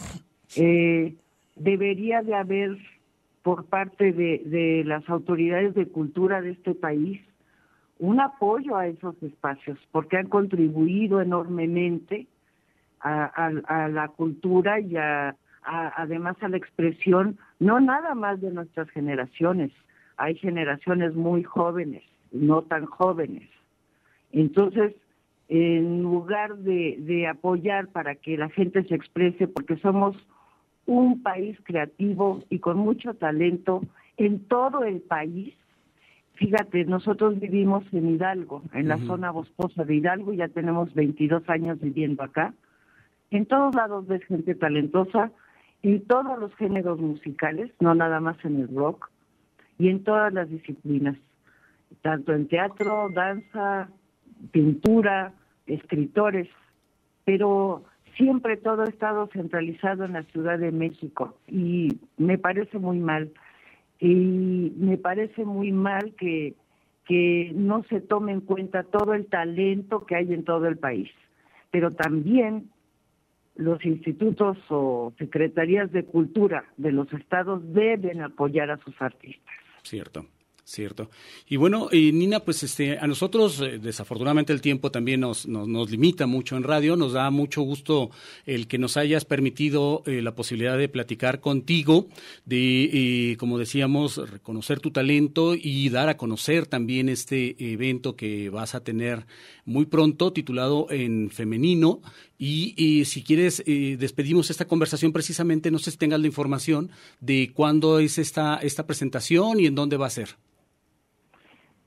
[0.57, 1.17] Eh,
[1.57, 2.79] debería de haber
[3.43, 7.21] por parte de, las autoridades de cultura de este país
[7.99, 12.27] un apoyo a esos espacios, porque han contribuido enormemente
[13.01, 14.97] a, la cultura y
[15.63, 19.71] además a la expresión, no nada más de nuestras generaciones,
[20.17, 22.03] hay generaciones muy jóvenes,
[22.33, 23.49] no tan jóvenes.
[24.33, 24.95] Entonces,
[25.49, 30.17] en lugar de, de apoyar para que la gente se exprese, porque somos
[30.87, 33.83] un país creativo y con mucho talento
[34.17, 35.55] en todo el país.
[36.35, 41.81] Fíjate, nosotros vivimos en Hidalgo, en la zona boscosa de Hidalgo, ya tenemos 22 años
[41.81, 42.55] viviendo acá.
[43.31, 45.31] En todos lados ves gente talentosa,
[45.83, 49.11] en todos los géneros musicales, no nada más en el rock,
[49.79, 51.17] y en todas las disciplinas,
[52.03, 53.89] tanto en teatro, danza,
[54.51, 55.33] pintura,
[55.67, 56.49] escritores,
[57.25, 57.85] pero
[58.17, 63.33] siempre todo ha estado centralizado en la Ciudad de México y me parece muy mal.
[64.01, 66.55] Y me parece muy mal que,
[67.07, 71.11] que no se tome en cuenta todo el talento que hay en todo el país.
[71.71, 72.71] Pero también
[73.57, 79.55] los institutos o secretarías de cultura de los estados deben apoyar a sus artistas.
[79.83, 80.27] Cierto.
[80.67, 81.11] Cierto.
[81.47, 85.91] Y bueno, y Nina, pues este, a nosotros eh, desafortunadamente el tiempo también nos, nos,
[85.91, 86.97] limita mucho en radio.
[86.97, 88.11] Nos da mucho gusto
[88.47, 92.09] el que nos hayas permitido eh, la posibilidad de platicar contigo,
[92.47, 98.49] de, eh, como decíamos, reconocer tu talento y dar a conocer también este evento que
[98.49, 99.27] vas a tener
[99.67, 102.01] muy pronto, titulado en femenino.
[102.39, 106.91] Y, si quieres, despedimos esta conversación precisamente, no sé si tengas la información
[107.21, 110.37] de cuándo es esta, esta presentación y en dónde va a ser.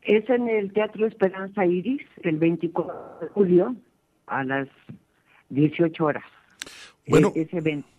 [0.08, 3.76] Es en el Teatro Esperanza Iris, el 24 de julio,
[4.26, 4.70] a las
[5.50, 6.24] 18 horas.
[7.06, 7.90] Bueno, e-, ese evento.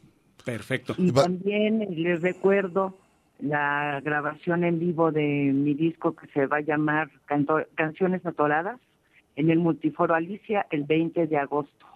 [0.42, 0.94] Perfecto.
[0.96, 2.98] Y también les recuerdo
[3.40, 7.10] la grabación en vivo de mi disco que se va a llamar
[7.74, 8.80] Canciones Atoradas
[9.36, 11.86] en el Multiforo Alicia el 20 de agosto.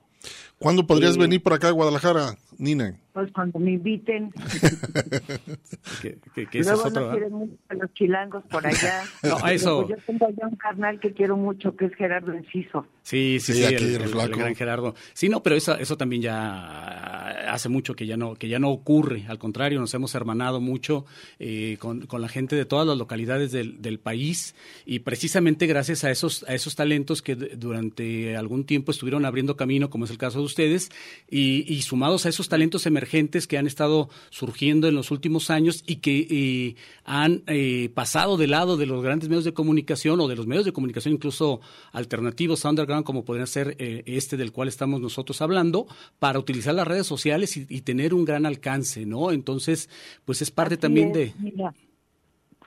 [0.63, 2.97] ¿Cuándo podrías venir por acá a Guadalajara, Nina?
[3.13, 4.33] Pues cuando me inviten.
[6.01, 9.03] ¿Qué, Luego no quieren mucho a los chilangos por allá.
[9.23, 9.87] no, eso.
[9.87, 12.87] Yo tengo allá un carnal que quiero mucho, que es Gerardo Enciso.
[13.03, 14.95] Sí, sí, sí, el, gran Gerardo.
[15.13, 18.71] Sí, no, pero eso, eso también ya hace mucho que ya no, que ya no
[18.71, 19.25] ocurre.
[19.29, 21.05] Al contrario, nos hemos hermanado mucho
[21.39, 24.55] eh, con, con, la gente de todas las localidades del, del, país
[24.87, 29.91] y precisamente gracias a esos, a esos talentos que durante algún tiempo estuvieron abriendo camino,
[29.91, 30.91] como es el caso de ustedes,
[31.29, 35.83] y, y sumados a esos talentos emergentes que han estado surgiendo en los últimos años
[35.87, 40.29] y que eh, han eh, pasado de lado de los grandes medios de comunicación o
[40.29, 41.61] de los medios de comunicación incluso
[41.93, 45.87] alternativos, underground, como podría ser eh, este del cual estamos nosotros hablando,
[46.19, 49.33] para utilizar las redes sociales y, tener un gran alcance, ¿no?
[49.33, 49.91] Entonces,
[50.25, 51.33] pues es parte también de...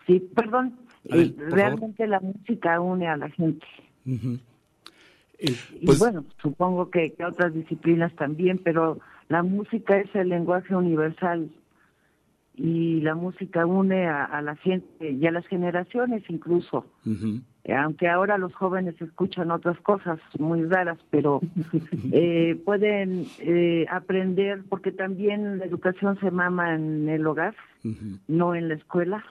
[0.05, 3.65] Sí, perdón, realmente la música une a la gente.
[5.39, 10.75] Y pues bueno, supongo que, que otras disciplinas también, pero la música es el lenguaje
[10.75, 11.49] universal
[12.57, 16.85] y la música une a, la gente y a las generaciones incluso.
[17.75, 21.41] aunque ahora los jóvenes escuchan otras cosas muy raras, pero
[22.11, 27.55] eh, pueden eh, aprender, porque también la educación se mama en el hogar,
[28.27, 29.23] no en la escuela,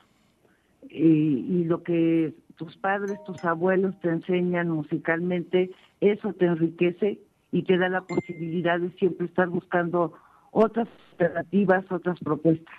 [0.90, 5.70] y, y lo que tus padres, tus abuelos te enseñan musicalmente,
[6.00, 7.20] eso te enriquece
[7.52, 10.14] y te da la posibilidad de siempre estar buscando
[10.50, 12.74] otras alternativas, otras propuestas.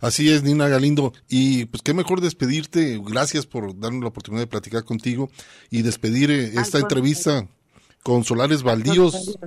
[0.00, 1.12] Así es, Nina Galindo.
[1.28, 3.00] Y pues qué mejor despedirte.
[3.06, 5.28] Gracias por darnos la oportunidad de platicar contigo
[5.70, 7.46] y despedir eh, esta entrevista
[8.02, 9.38] con Solares Baldíos.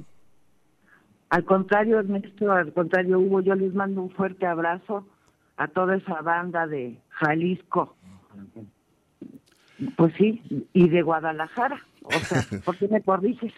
[1.29, 5.07] Al contrario, Ernesto, al contrario, Hugo, yo les mando un fuerte abrazo
[5.57, 7.95] a toda esa banda de Jalisco.
[9.95, 10.41] Pues sí,
[10.73, 11.81] y de Guadalajara.
[12.01, 13.53] O sea, ¿por qué me corriges?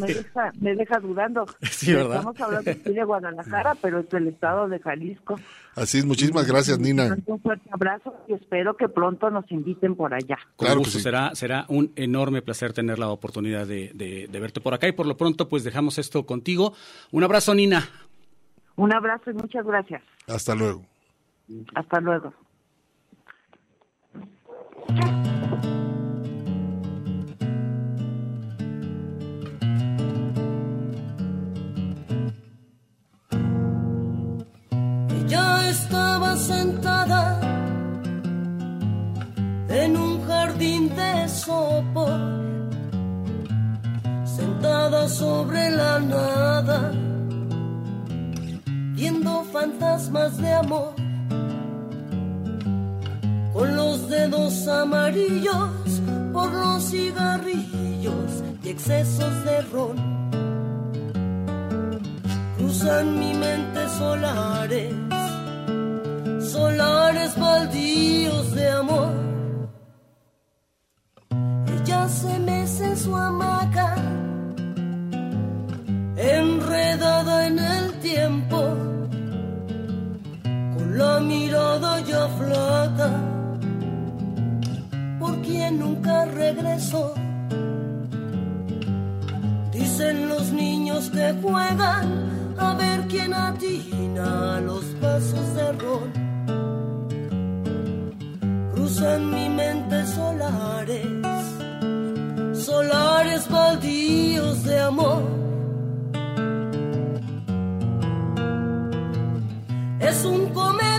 [0.00, 1.44] me, deja, me deja dudando.
[1.62, 2.16] Sí, ¿verdad?
[2.16, 5.38] Estamos hablando aquí de Guadalajara, pero es del estado de Jalisco.
[5.76, 7.16] Así es, muchísimas gracias, Nina.
[7.26, 10.36] Un fuerte abrazo y espero que pronto nos inviten por allá.
[10.56, 11.02] Con Claro que gusto, sí.
[11.02, 14.92] será, será un enorme placer tener la oportunidad de, de- de verte por acá y
[14.92, 16.74] por lo pronto pues dejamos esto contigo.
[17.10, 17.88] Un abrazo, Nina.
[18.76, 20.02] Un abrazo y muchas gracias.
[20.26, 20.84] Hasta luego.
[21.74, 22.32] Hasta luego.
[35.82, 37.40] Estaba sentada
[39.68, 42.20] en un jardín de sopor,
[44.24, 46.92] sentada sobre la nada,
[48.94, 50.94] viendo fantasmas de amor,
[53.52, 56.00] con los dedos amarillos
[56.32, 58.30] por los cigarrillos
[58.62, 59.96] y excesos de ron.
[62.56, 65.11] Cruzan mi mente solares,
[66.52, 69.12] solares baldíos de amor.
[71.74, 73.94] Ella se mece en su hamaca,
[76.16, 78.60] enredada en el tiempo,
[80.74, 83.10] con la mirada ya flaca,
[85.18, 87.14] por quien nunca regresó.
[89.72, 92.06] Dicen los niños que juegan
[92.58, 96.21] a ver quién atina los pasos de rol.
[98.92, 101.06] Cruzan mi mente solares,
[102.66, 105.22] solares baldíos de amor.
[109.98, 110.91] Es un cometa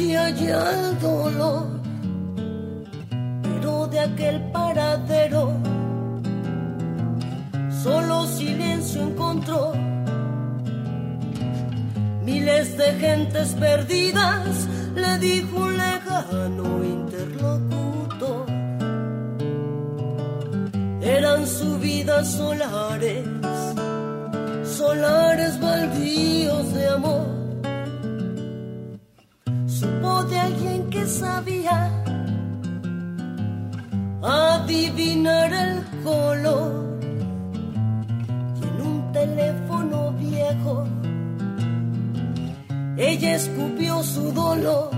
[0.00, 1.66] y al dolor,
[3.42, 5.52] pero de aquel paradero
[7.82, 9.72] solo silencio encontró.
[12.24, 18.46] Miles de gentes perdidas, le dijo un lejano interlocutor.
[21.02, 23.26] Eran su vida solares,
[24.64, 27.49] solares baldíos de amor.
[30.30, 31.90] De alguien que sabía
[34.22, 37.00] adivinar el color
[38.60, 40.86] y en un teléfono viejo
[43.00, 44.90] ella escupió su dolor.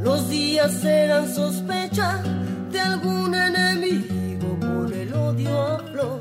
[0.00, 2.20] Los días eran sospecha
[2.72, 6.20] de algún enemigo por el odio a flor.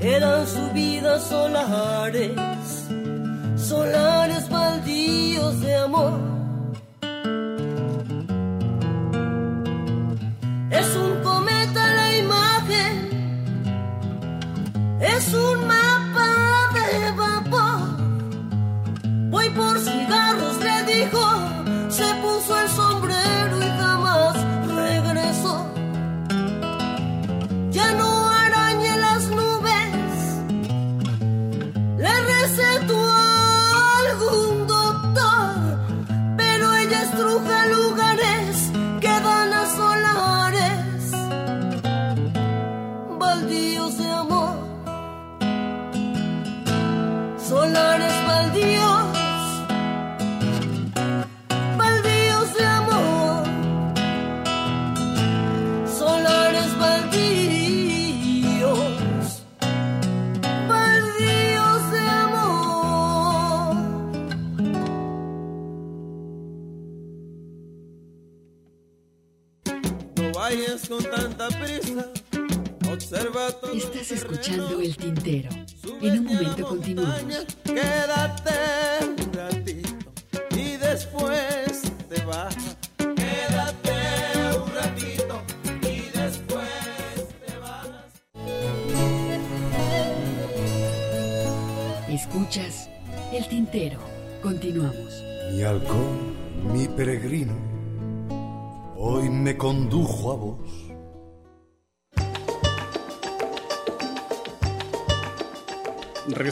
[0.00, 2.32] Eran su vida solares,
[3.72, 6.12] solares baldíos de amor.
[10.70, 12.94] Es un cometa la imagen,
[15.00, 15.66] es un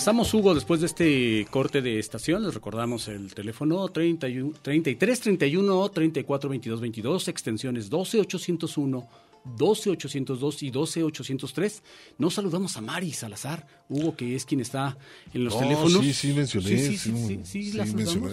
[0.01, 2.43] Regresamos, Hugo, después de este corte de estación.
[2.43, 9.09] Les recordamos el teléfono 31, 33 31 34 22 22, extensiones 12 801,
[9.59, 11.83] 12 802 y 12 803.
[12.17, 14.97] Nos saludamos a Mari Salazar, Hugo, que es quien está
[15.35, 16.03] en los Oh, teléfonos.
[16.03, 16.67] Sí, sí, mencioné.
[16.67, 18.33] Sí, Sí, sí, sí, sí, sí, sí, la saludamos.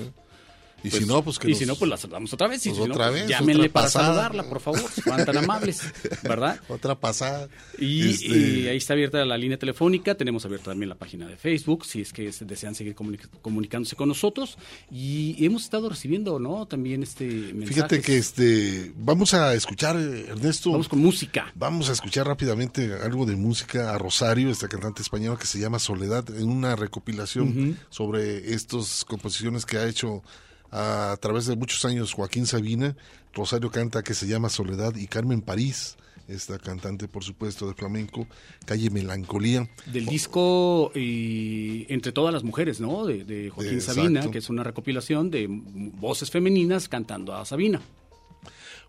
[0.84, 2.66] Y si no, pues que y nos- si no, pues la saludamos otra vez.
[2.66, 4.06] Y pues si no, otra pues vez, llámenle otra para pasada.
[4.08, 4.82] saludarla, por favor,
[5.26, 5.82] tan amables,
[6.24, 6.60] ¿verdad?
[6.68, 7.50] Otra pasada.
[7.80, 11.36] Y, Este- y ahí está abierta la línea telefónica, tenemos abierta también la página de
[11.38, 14.58] Facebook, si es que se desean seguir comuni- comunicándose con nosotros.
[14.92, 16.66] Y hemos estado recibiendo, ¿no?
[16.68, 17.68] También este mensajes.
[17.76, 20.72] Fíjate que este vamos a escuchar, eh, Ernesto.
[20.72, 21.52] Vamos con música.
[21.56, 25.80] Vamos a escuchar rápidamente algo de música a Rosario, esta cantante española que se llama
[25.80, 30.24] Soledad, en una recopilación sobre estas composiciones que ha hecho
[30.72, 32.96] a, través de muchos años Joaquín Sabina.
[33.34, 35.96] Rosario canta que se llama Soledad y Carmen París,
[36.28, 38.28] esta cantante, por supuesto, de flamenco,
[38.66, 39.70] Calle Melancolía.
[39.86, 43.06] Del disco Entre todas las mujeres, ¿no?
[43.06, 43.82] De, de Joaquín.
[43.82, 47.82] Sabina, que es una recopilación de voces femeninas cantando a Sabina.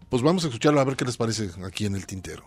[0.09, 2.45] Pues vamos a escucharlo a ver qué les parece aquí en el tintero.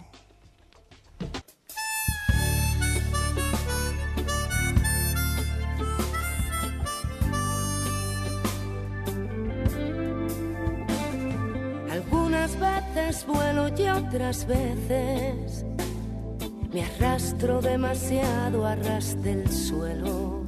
[13.12, 15.66] Veces vuelo y otras veces
[16.72, 20.46] me arrastro demasiado a ras del suelo.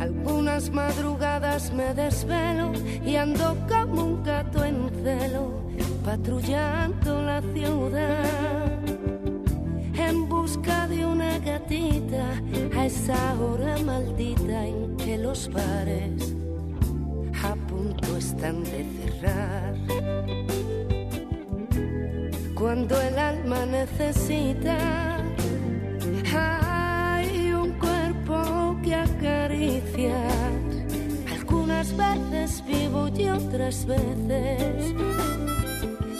[0.00, 2.72] Algunas madrugadas me desvelo
[3.04, 5.62] y ando como un gato en celo,
[6.06, 8.78] patrullando la ciudad
[9.94, 12.30] en busca de una gatita
[12.74, 16.34] a esa hora maldita en que los bares
[17.44, 20.67] a punto están de cerrar.
[22.68, 25.24] Cuando el alma necesita,
[26.30, 30.52] hay un cuerpo que acariciar.
[31.32, 34.94] Algunas veces vivo y otras veces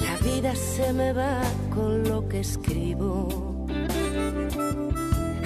[0.01, 1.39] la vida se me va
[1.75, 3.29] con lo que escribo.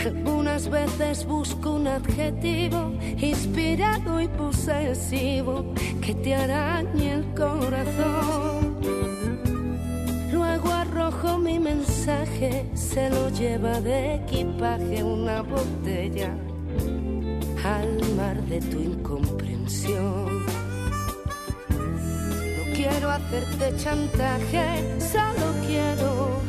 [0.07, 5.65] Algunas veces busco un adjetivo inspirado y posesivo
[6.01, 8.42] que te arañe el corazón.
[11.43, 16.31] Mi mensaje, se lo lleva de equipaje una botella
[17.65, 20.47] al mar de tu incomprensión.
[22.57, 24.65] No quiero hacerte chantaje,
[25.01, 26.41] solo quiero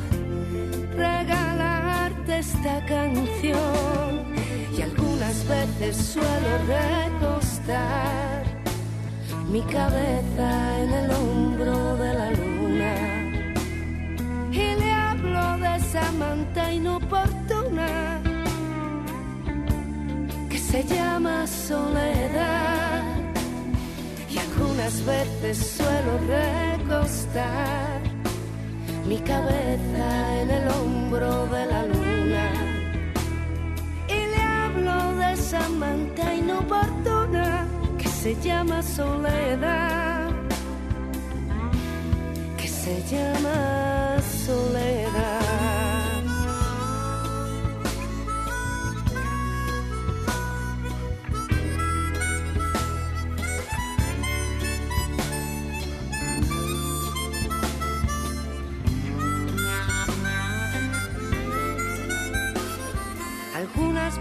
[0.96, 4.12] regalarte esta canción
[4.78, 8.44] y algunas veces suelo recostar
[9.52, 12.23] mi cabeza en el hombro de la
[16.02, 18.20] manta inoportuna
[20.50, 23.04] que se llama soledad.
[24.30, 28.02] Y algunas veces suelo recostar
[29.08, 32.52] mi cabeza en el hombro de la luna.
[34.08, 37.68] Y le hablo de esa manta inoportuna
[38.00, 40.30] que se llama soledad,
[42.58, 45.23] que se llama soledad.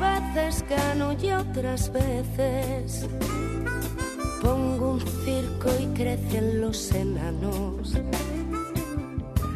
[0.02, 3.06] Veces gano y otras veces
[4.40, 7.94] pongo un circo y crecen los enanos.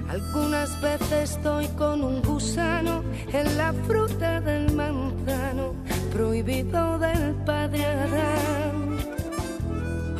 [0.08, 5.74] Algunas veces estoy con un gusano en la fruta del manzano
[6.12, 8.96] prohibido del padre Adán.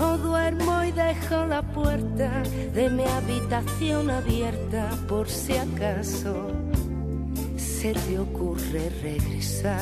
[0.01, 2.43] O duermo y dejo la puerta
[2.75, 6.51] de mi habitación abierta por si acaso
[7.81, 9.81] se te ocurre regresar.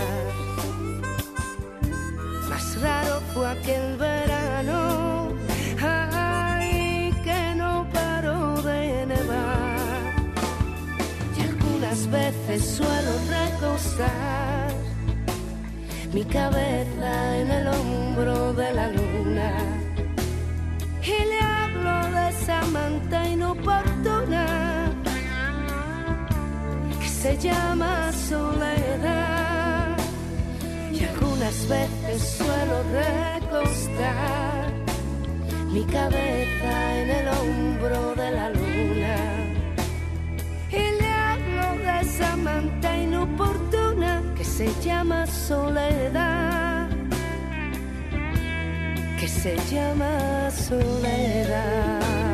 [2.49, 5.33] Más raro fue aquel verano,
[5.81, 10.13] ay, que no paró de nevar.
[11.37, 14.69] Y algunas veces suelo recostar
[16.13, 19.51] mi cabeza en el hombro de la luna
[21.03, 24.64] y le hablo de esa manta inoportuna
[27.25, 29.97] se llama soledad.
[30.93, 34.67] Y algunas veces suelo recostar
[35.73, 39.17] mi cabeza en el hombro de la luna.
[40.71, 46.91] Y le hablo de esa manta inoportuna que se llama soledad.
[49.19, 52.34] Que se llama soledad.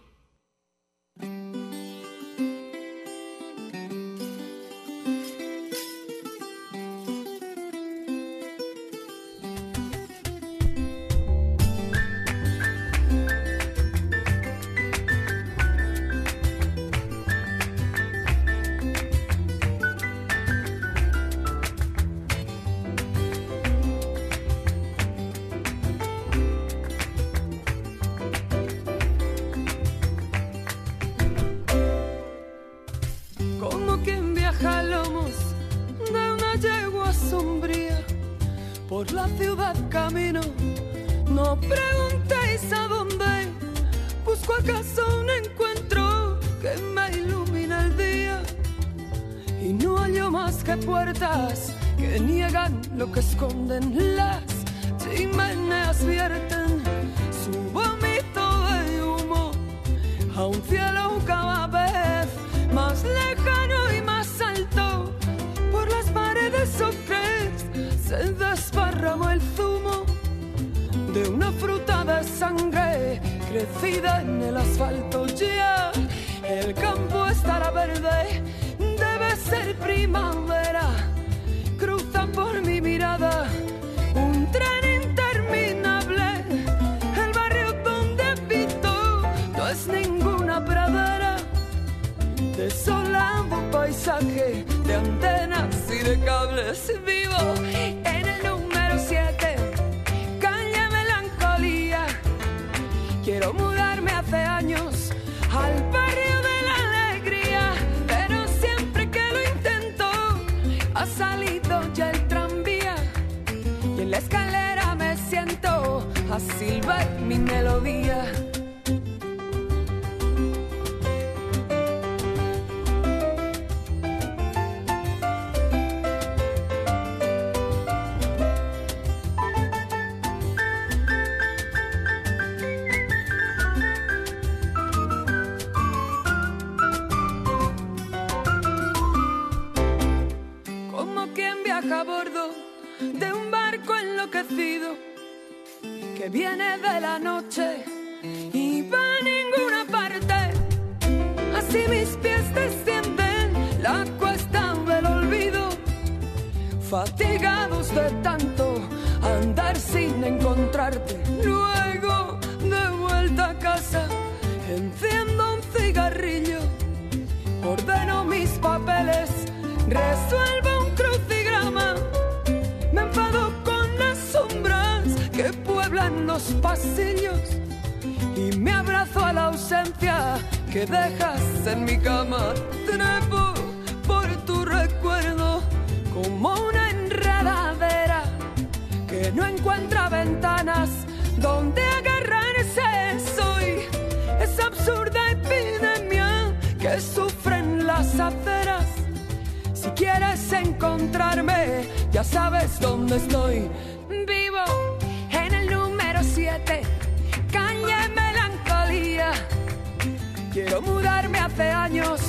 [210.71, 212.21] Quiero mudarme hace años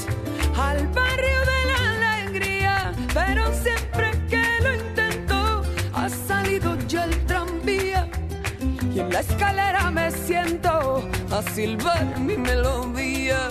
[0.59, 5.63] al barrio de la alegría, pero siempre que lo intento
[5.95, 8.09] ha salido ya el tranvía
[8.93, 13.51] y en la escalera me siento a silbar mi melodía.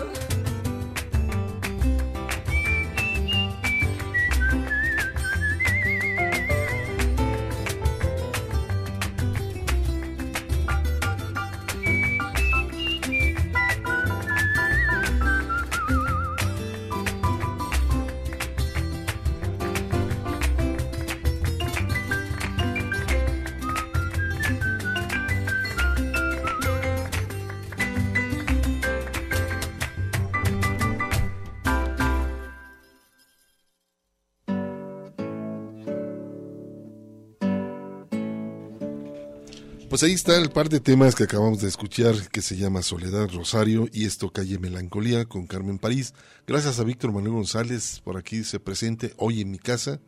[40.02, 43.30] Pues ahí está el par de temas que acabamos de escuchar que se llama Soledad
[43.32, 46.16] Rosario y esto Calle Melancolía con Carmen París.
[46.48, 50.00] Gracias a Víctor Manuel González por aquí se presente hoy en mi casa.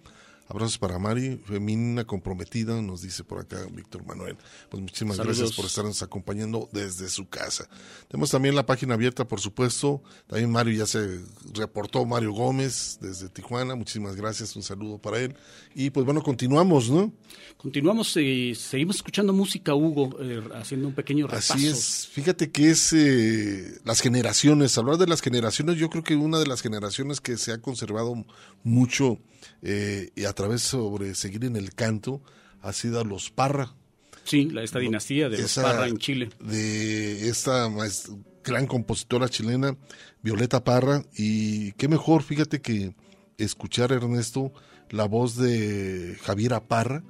[0.49, 4.37] Abrazos para Mari, femenina comprometida, nos dice por acá Víctor Manuel.
[4.69, 5.37] Pues muchísimas Saludos.
[5.37, 7.69] gracias por estarnos acompañando desde su casa.
[8.09, 10.03] Tenemos también la página abierta, por supuesto.
[10.27, 11.21] También Mario ya se
[11.53, 13.75] reportó, Mario Gómez desde Tijuana.
[13.75, 15.35] Muchísimas gracias, un saludo para él.
[15.75, 17.13] Y pues bueno, continuamos, ¿no?
[17.57, 21.53] Continuamos, eh, seguimos escuchando música, Hugo, eh, haciendo un pequeño repaso.
[21.53, 22.07] Así es.
[22.07, 24.77] Fíjate que es eh, las generaciones.
[24.77, 28.25] Hablar de las generaciones, yo creo que una de las generaciones que se ha conservado
[28.63, 29.19] mucho
[29.64, 32.22] eh, y a través sobre seguir en el canto
[32.61, 33.74] ha sido a los Parra.
[34.26, 36.30] Sí, la, esta dinastía de los Parra en Chile.
[36.39, 37.70] De esta
[38.43, 39.76] gran compositora chilena,
[40.22, 41.03] Violeta Parra.
[41.16, 42.93] Y qué mejor, fíjate que
[43.38, 44.53] escuchar, Ernesto,
[44.89, 47.03] la voz de Javiera Parra,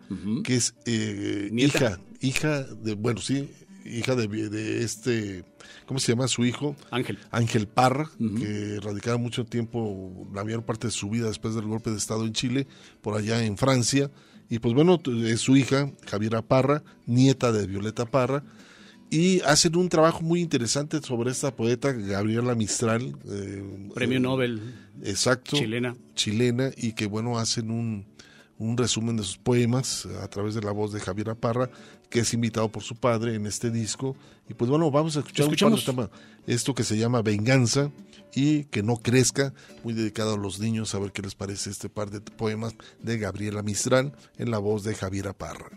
[0.43, 3.49] que es eh, hija, hija de, bueno, sí,
[3.85, 5.43] hija de, de este,
[5.85, 6.75] ¿cómo se llama su hijo?
[6.91, 7.19] Ángel.
[7.31, 11.91] Ángel Parra, que radicaba mucho tiempo, la mayor parte de su vida después del golpe
[11.91, 12.67] de Estado en Chile,
[13.01, 14.09] por allá en Francia.
[14.49, 18.43] Y pues bueno, es su hija, Javiera Parra, nieta de Violeta Parra,
[19.09, 23.15] y hacen un trabajo muy interesante sobre esta poeta, Gabriela Mistral.
[23.29, 24.61] eh, Premio eh, Nobel.
[25.03, 25.55] Exacto.
[25.55, 25.95] Chilena.
[26.15, 28.05] Chilena, y que bueno, hacen un,
[28.59, 31.69] un resumen de sus poemas a través de la voz de Javiera Parra,
[32.09, 34.15] que es invitado por su padre en este disco.
[34.49, 36.09] Y pues bueno, vamos a escuchar un par de temas.
[36.45, 37.91] Esto que se llama Venganza
[38.35, 41.89] y que no crezca, muy dedicado a los niños, a ver qué les parece este
[41.89, 45.69] par de poemas de Gabriela Mistral en la voz de Javiera Parra.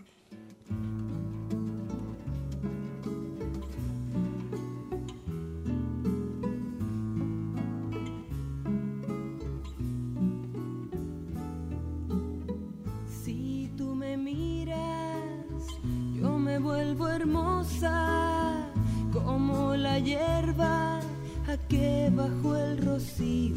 [16.59, 18.67] Vuelvo hermosa
[19.11, 20.99] como la hierba
[21.47, 23.55] a que bajo el rocío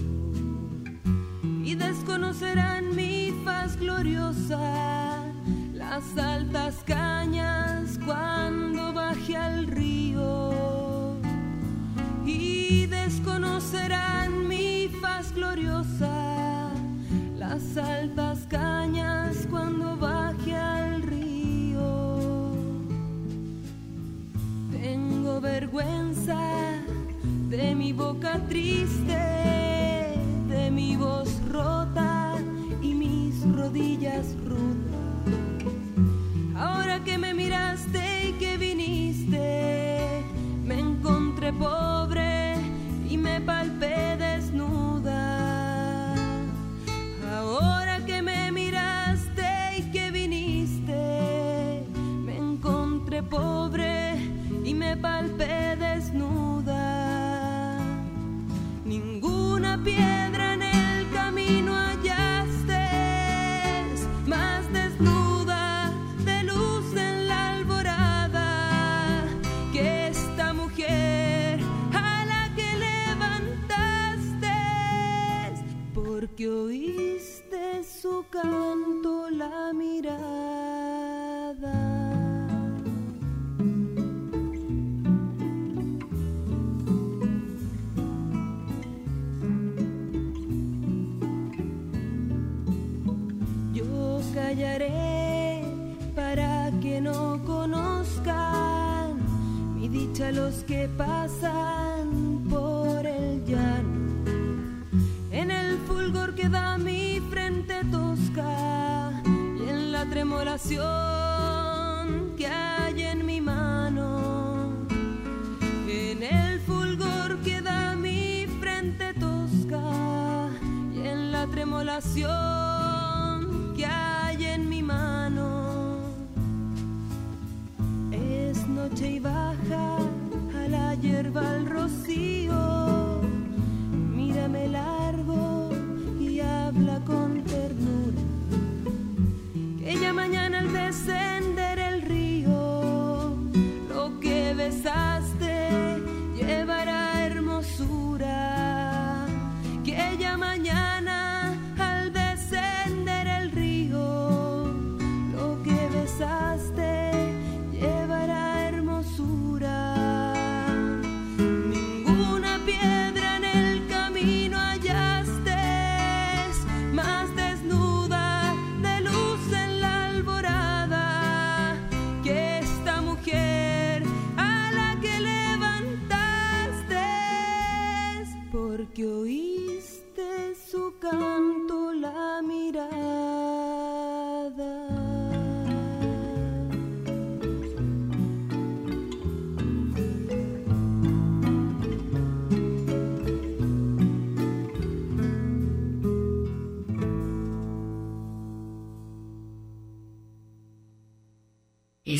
[1.65, 5.25] y desconocerán mi faz gloriosa
[5.73, 11.17] las altas cañas cuando baje al río
[12.27, 16.71] y desconocerán mi faz gloriosa
[17.37, 21.30] las altas cañas cuando baje al río.
[27.93, 29.30] Boca triste,
[76.49, 76.80] oíste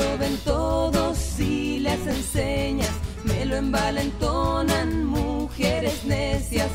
[0.00, 2.92] Lo ven todos, si les enseñas,
[3.24, 6.70] me lo envalentonan mujeres necias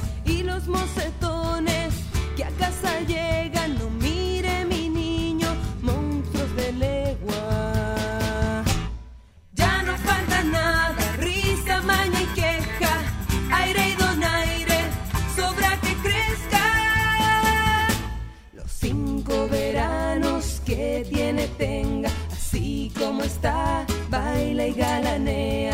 [24.75, 25.27] Galanes.
[25.27, 25.64] Eh.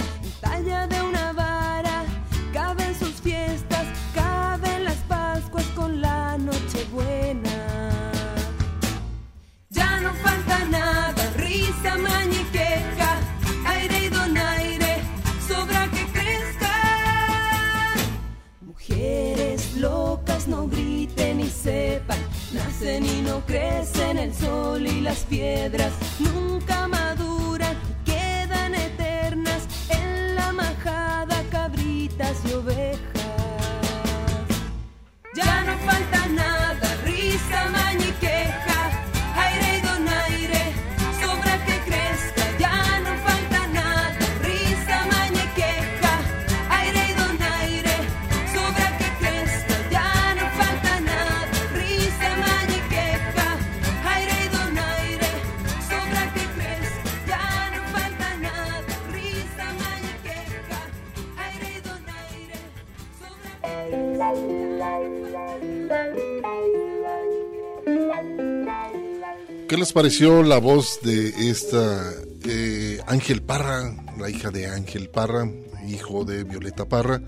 [70.01, 72.11] Pareció la voz de esta
[72.47, 75.47] eh, Ángel Parra, la hija de Ángel Parra,
[75.87, 77.21] hijo de Violeta Parra?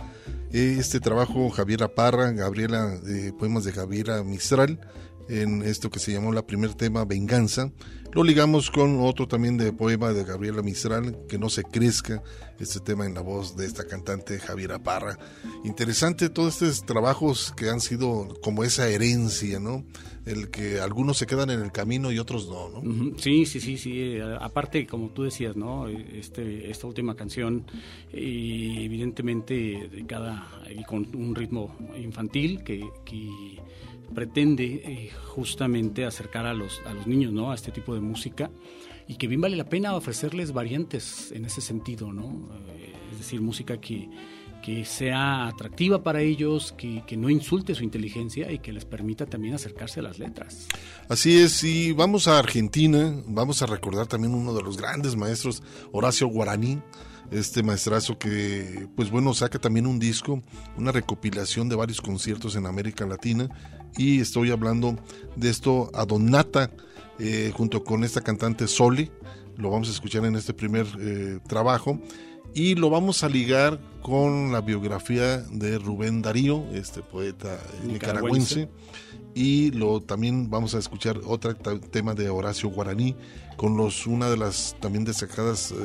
[0.52, 4.80] Eh, este trabajo, Javiera Parra, Gabriela, eh, poemas de Javiera Mistral,
[5.30, 7.72] en esto que se llamó la primer tema, Venganza.
[8.14, 12.22] Lo ligamos con otro también de poema de Gabriela Mistral, Que no se crezca,
[12.60, 15.18] este tema en la voz de esta cantante Javiera Parra.
[15.66, 19.84] Interesante todos estos trabajos que han sido como esa herencia, ¿no?
[20.26, 23.18] El que algunos se quedan en el camino y otros no, ¿no?
[23.18, 23.91] Sí, sí, sí, sí.
[23.95, 25.88] eh, Aparte, como tú decías, ¿no?
[25.88, 27.66] Este, esta última canción,
[28.14, 29.90] evidentemente
[30.70, 33.30] y con un ritmo infantil que, que
[34.13, 37.51] pretende eh, justamente acercar a los, a los niños, ¿no?
[37.51, 38.49] A este tipo de música
[39.07, 42.49] y que bien vale la pena ofrecerles variantes en ese sentido, ¿no?
[42.75, 44.09] Eh, es decir, música que,
[44.63, 49.25] que sea atractiva para ellos, que, que no insulte su inteligencia y que les permita
[49.25, 50.67] también acercarse a las letras.
[51.09, 55.61] Así es, y vamos a Argentina, vamos a recordar también uno de los grandes maestros,
[55.91, 56.81] Horacio Guaraní,
[57.31, 60.41] este maestrazo que, pues bueno, saca también un disco,
[60.77, 63.49] una recopilación de varios conciertos en América Latina,
[63.98, 64.98] y estoy hablando
[65.36, 66.72] de esto a Donata,
[67.20, 69.11] eh, junto con esta cantante Soli,
[69.57, 71.99] lo vamos a escuchar en este primer eh, trabajo,
[72.53, 78.70] y lo vamos a ligar con la biografía de Rubén Darío, este poeta nicaragüense.
[79.36, 83.15] Y lo también vamos a escuchar otro tema de Horacio Guaraní
[83.57, 85.76] con los una de las también destacadas eh,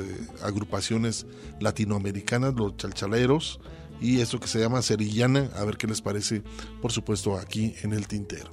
[0.43, 1.27] agrupaciones
[1.59, 3.61] latinoamericanas, los chalchaleros,
[4.01, 6.43] y esto que se llama Cerillana, a ver qué les parece,
[6.81, 8.51] por supuesto, aquí en el tintero.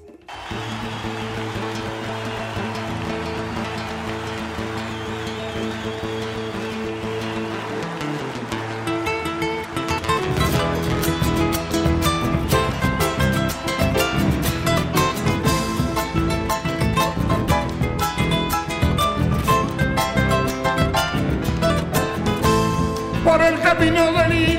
[23.23, 24.54] Por el camino del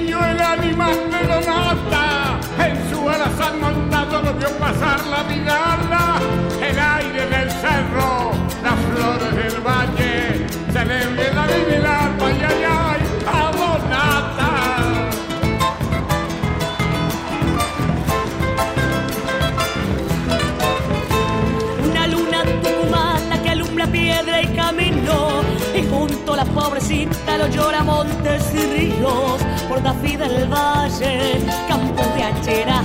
[27.37, 32.83] pobrecita lo llora montes y ríos Por David del Valle, campos de Riachera,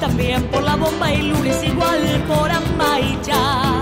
[0.00, 3.80] también por la bomba y lunes igual por Amaicha.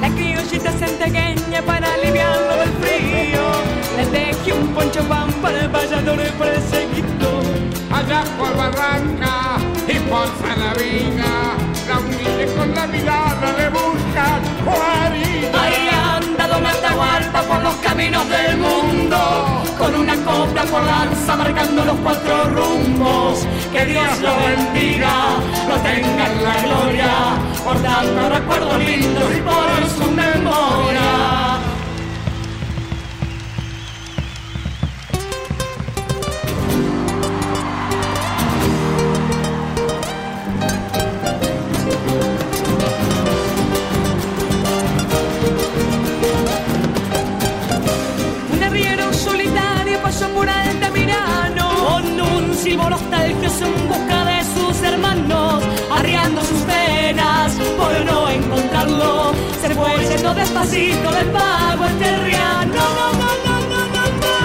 [0.00, 3.42] La criollita centegueña para aliviarlo del frío,
[3.96, 7.40] le dejé un poncho pan para el vallador y para el seguito.
[7.90, 9.56] Allá por Barranca
[9.88, 11.65] y por Salaviga,
[12.56, 14.26] con la mirada le busca
[14.64, 15.62] guarida.
[15.62, 19.18] Ahí anda Don Atahualpa por los caminos del mundo,
[19.78, 23.46] con una copla por lanza marcando los cuatro rumbos.
[23.72, 25.14] Que Dios lo bendiga,
[25.68, 27.12] lo tenga en la gloria,
[27.64, 31.15] por tantos recuerdos lindos y por su memoria.
[53.46, 59.32] Nostalgioso en busca de sus hermanos Arriando sus penas por no encontrarlo.
[59.60, 64.36] Se fue yendo despacito del pago el terriano No, no, no, no, no,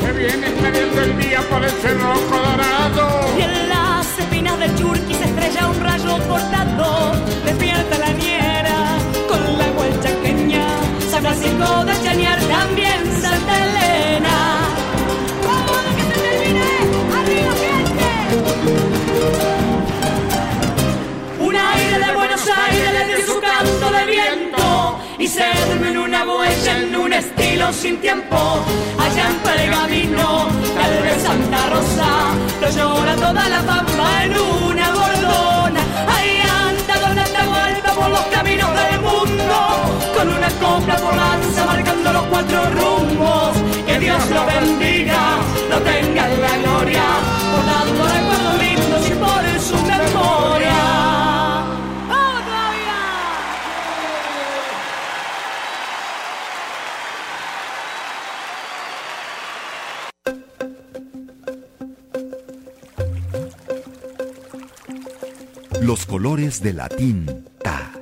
[0.00, 3.38] Se viene saliendo el día por el cerro colorado.
[3.38, 7.12] Y en las espinas del churqui se estrella un rayo cortado.
[7.44, 8.45] Despierta la chaqueña
[11.26, 14.36] Francisco de Chañar, también Santa Elena
[15.44, 16.70] ¡Vamos, que se termine!
[17.18, 18.08] ¡Arriba, gente!
[21.40, 25.98] Un aire de Buenos Aires le dio su canto de viento y se durmió en
[25.98, 28.64] una huella en un estilo sin tiempo.
[28.96, 30.46] Allá en Pergamino,
[30.76, 35.80] tal vez Santa Rosa, lo llora toda la pampa en una bordona.
[36.16, 38.45] Ahí anda Don Atahualpa por los caminos
[40.60, 43.56] copla por lanza marcando los cuatro rumbos.
[43.86, 45.38] Que Dios lo bendiga,
[45.70, 47.04] lo tenga en la gloria,
[47.52, 50.76] por dando recuerdos lindos y por su memoria.
[65.82, 67.95] Los colores de la tinta.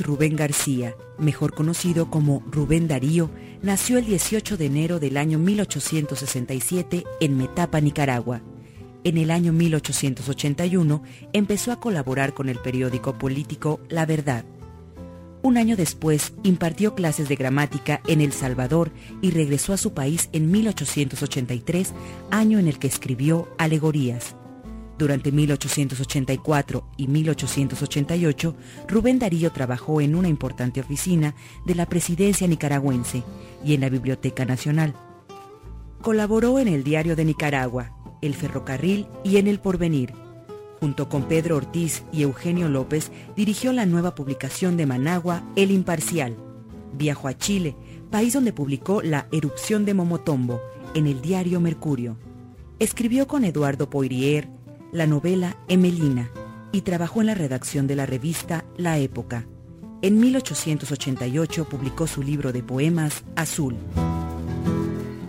[0.00, 3.30] Rubén García, mejor conocido como Rubén Darío,
[3.62, 8.42] nació el 18 de enero del año 1867 en Metapa, Nicaragua.
[9.04, 11.02] En el año 1881
[11.32, 14.44] empezó a colaborar con el periódico político La Verdad.
[15.42, 20.30] Un año después impartió clases de gramática en El Salvador y regresó a su país
[20.32, 21.92] en 1883,
[22.30, 24.36] año en el que escribió Alegorías.
[24.96, 28.56] Durante 1884 y 1888,
[28.86, 31.34] Rubén Darío trabajó en una importante oficina
[31.66, 33.24] de la presidencia nicaragüense
[33.64, 34.94] y en la Biblioteca Nacional.
[36.00, 40.12] Colaboró en el Diario de Nicaragua, El Ferrocarril y en El Porvenir.
[40.78, 46.36] Junto con Pedro Ortiz y Eugenio López, dirigió la nueva publicación de Managua, El Imparcial.
[46.92, 47.74] Viajó a Chile,
[48.10, 50.60] país donde publicó La erupción de Momotombo,
[50.94, 52.16] en el diario Mercurio.
[52.78, 54.53] Escribió con Eduardo Poirier
[54.94, 56.30] la novela Emelina
[56.70, 59.44] y trabajó en la redacción de la revista La Época.
[60.02, 63.74] En 1888 publicó su libro de poemas Azul.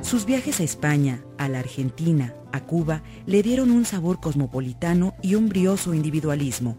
[0.03, 5.33] Sus viajes a España, a la Argentina, a Cuba, le dieron un sabor cosmopolitano y
[5.33, 6.77] un brioso individualismo.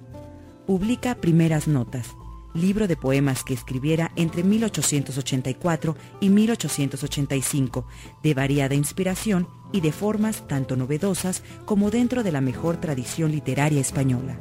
[0.65, 2.15] Publica Primeras Notas,
[2.55, 7.85] libro de poemas que escribiera entre 1884 y 1885,
[8.23, 13.81] de variada inspiración y de formas tanto novedosas como dentro de la mejor tradición literaria
[13.81, 14.39] española.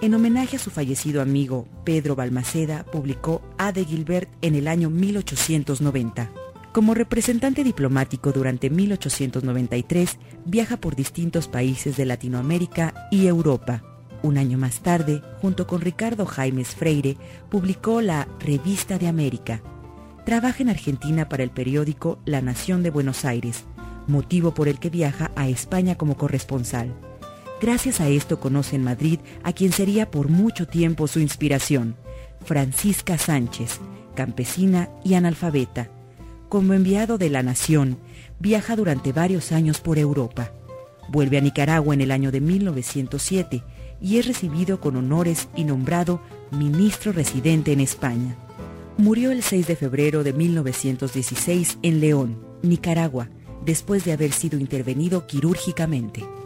[0.00, 4.88] En homenaje a su fallecido amigo Pedro Balmaceda, publicó A de Gilbert en el año
[4.88, 6.30] 1890.
[6.72, 13.82] Como representante diplomático durante 1893, viaja por distintos países de Latinoamérica y Europa.
[14.22, 17.16] Un año más tarde, junto con Ricardo Jaimes Freire,
[17.50, 19.60] publicó la Revista de América.
[20.24, 23.64] Trabaja en Argentina para el periódico La Nación de Buenos Aires,
[24.08, 26.94] motivo por el que viaja a España como corresponsal.
[27.60, 31.96] Gracias a esto conoce en Madrid a quien sería por mucho tiempo su inspiración,
[32.44, 33.80] Francisca Sánchez,
[34.14, 35.88] campesina y analfabeta.
[36.48, 37.98] Como enviado de la Nación,
[38.38, 40.52] viaja durante varios años por Europa.
[41.08, 43.62] Vuelve a Nicaragua en el año de 1907
[44.00, 46.20] y es recibido con honores y nombrado
[46.50, 48.36] ministro residente en España.
[48.96, 53.28] Murió el 6 de febrero de 1916 en León, Nicaragua,
[53.68, 56.37] después de haber sido intervenido quirúrgicamente.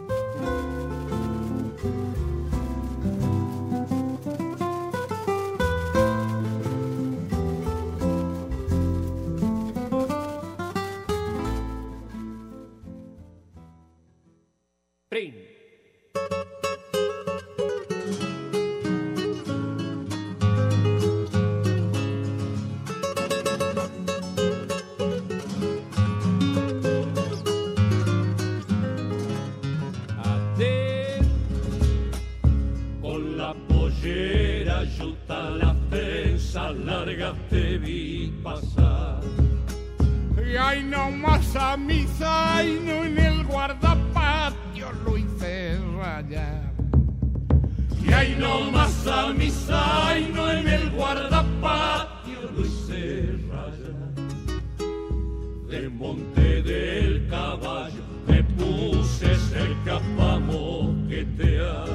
[55.73, 61.87] Del monte del caballo me puse cerca pa' moquetear.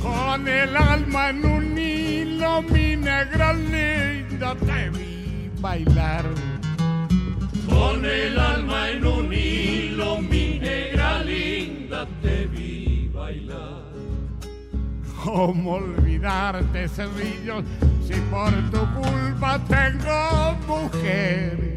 [0.00, 6.24] Con el alma en un hilo, mi negra linda, te vi bailar.
[7.68, 13.82] Con el alma en un hilo, mi negra linda, te vi bailar.
[15.24, 17.64] ¿Cómo olvidarte, Cerrillo,
[18.06, 21.71] si por tu culpa tengo mujer?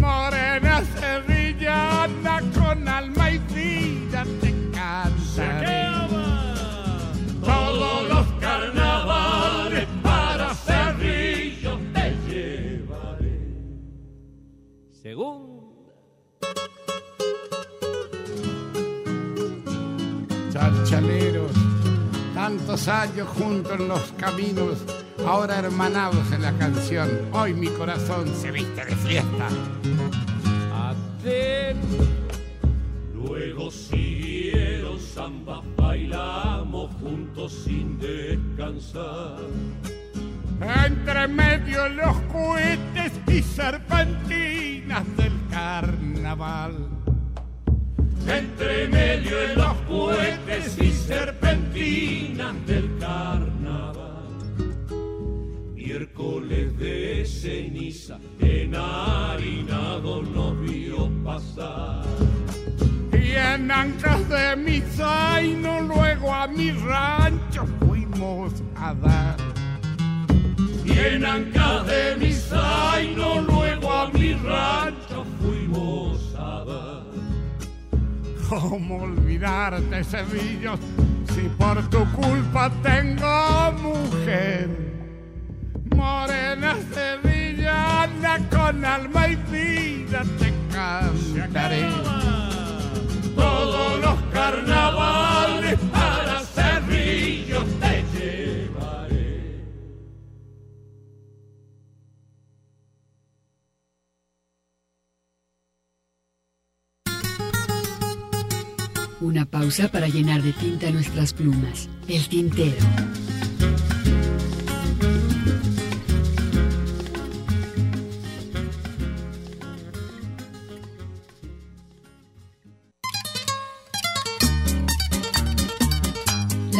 [0.00, 5.90] Morena cerrillana con alma y vida te cantaré.
[7.44, 13.40] Todos los carnavales para Cerrillo te llevaré.
[15.02, 15.60] Según
[20.50, 21.52] Chalchaleros,
[22.34, 24.78] tantos años juntos en los caminos,
[25.26, 27.08] ahora hermanados en la canción.
[27.32, 29.48] Hoy mi corazón se viste de fiesta.
[33.14, 39.36] Luego siguieron samba, bailamos juntos sin descansar.
[40.86, 46.88] Entre medio los cohetes y serpentinas del carnaval.
[48.26, 53.59] Entre medio los cohetes y serpentinas del carnaval.
[55.90, 62.04] Miércoles de ceniza, enharinado nos vio pasar.
[63.12, 69.36] Y en ancas de mi zaino, luego a mi rancho fuimos a dar.
[70.84, 77.02] Y en ancas de mi zaino, luego a mi rancho fuimos a dar.
[78.48, 80.78] ¿Cómo olvidarte, Cerrillos,
[81.34, 84.99] si por tu culpa tengo mujer?
[86.00, 91.86] Morena sevillana con alma y vida te cantaré.
[93.36, 99.60] Todos los carnavales para Cerrillo te llevaré.
[109.20, 111.90] Una pausa para llenar de tinta nuestras plumas.
[112.08, 112.78] El tintero.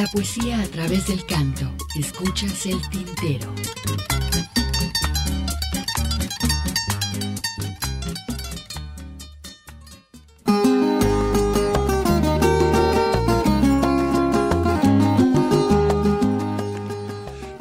[0.00, 1.70] La poesía a través del canto.
[1.94, 3.52] Escuchas el tintero.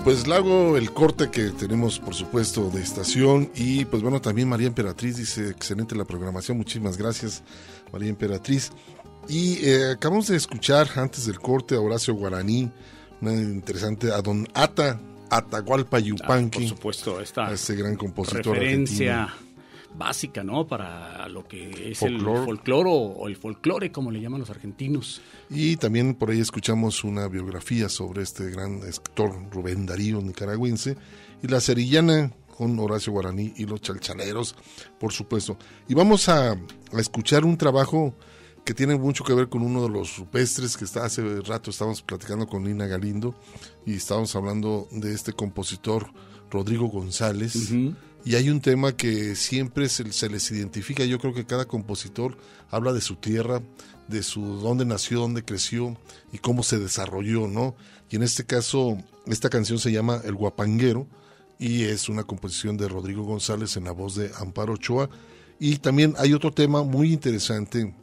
[0.06, 3.52] Pues hago el corte que tenemos, por supuesto, de estación.
[3.54, 6.58] Y pues bueno, también María Emperatriz dice, excelente la programación.
[6.58, 7.44] Muchísimas gracias,
[7.92, 8.72] María Emperatriz.
[9.30, 12.72] Y eh, acabamos de escuchar antes del corte a Horacio Guaraní,
[13.22, 15.00] una interesante, a don Ata
[15.30, 16.62] Atahualpa Yupanqui.
[16.62, 19.50] por supuesto, esta este gran compositor referencia argentino.
[19.96, 20.66] básica, ¿no?
[20.66, 22.40] Para lo que es Folclor.
[22.40, 25.22] el folclore o el folclore, como le llaman los argentinos.
[25.52, 30.98] Y también por ahí escuchamos una biografía sobre este gran escritor Rubén Darío, nicaragüense,
[31.44, 34.56] y la cerillana con Horacio Guaraní y los chalchaleros,
[35.00, 35.56] por supuesto.
[35.88, 38.16] Y vamos a, a escuchar un trabajo
[38.66, 42.02] que tiene mucho que ver con uno de los rupestres que está hace rato estábamos
[42.02, 43.36] platicando con Nina Galindo
[43.86, 46.08] y estábamos hablando de este compositor
[46.52, 47.72] Rodrigo González.
[48.26, 51.06] Y hay un tema que siempre se, se les identifica.
[51.06, 52.38] Yo creo que cada compositor
[52.70, 53.62] habla de su tierra,
[54.08, 55.98] de su dónde nació, dónde creció
[56.34, 57.76] y cómo se desarrolló, ¿no?
[58.10, 61.08] Y en este caso, esta canción se llama El Guapanguero,
[61.60, 65.10] y es una composición de Rodrigo González en la voz de Amparo Ochoa.
[65.60, 67.94] Y también hay otro tema muy interesante,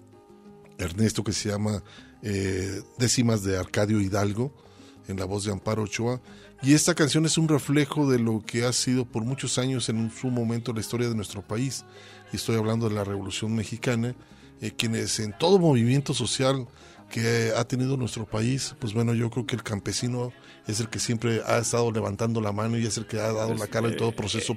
[0.78, 1.82] Ernesto, que se llama
[2.22, 4.52] eh, Décimas de Arcadio Hidalgo,
[5.08, 6.20] en la voz de Amparo Ochoa.
[6.62, 10.10] Y esta canción es un reflejo de lo que ha sido por muchos años en
[10.10, 11.84] su momento la historia de nuestro país.
[12.32, 14.14] Y estoy hablando de la Revolución Mexicana,
[14.60, 16.66] eh, quienes en todo movimiento social
[17.10, 20.32] que ha tenido nuestro país, pues bueno, yo creo que el campesino
[20.66, 23.54] es el que siempre ha estado levantando la mano y es el que ha dado
[23.54, 24.56] la cara en todo proceso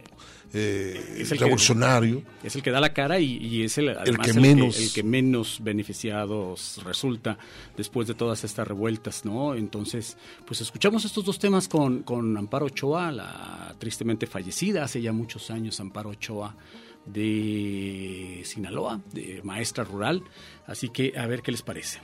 [0.54, 2.24] eh, Es el que- revolucionario.
[2.44, 4.84] es el que da la cara y, y es el, además que el, menos- que,
[4.86, 7.38] el que menos beneficiados resulta
[7.78, 9.54] después de todas estas revueltas, ¿no?
[9.54, 10.18] Entonces,
[10.48, 15.52] pues escuchamos estos dos temas con, con Amparo Ochoa, la tristemente fallecida hace ya muchos
[15.52, 16.56] años Amparo Ochoa
[17.06, 20.24] de Sinaloa, de maestra rural.
[20.66, 22.00] Así que a ver qué les parece.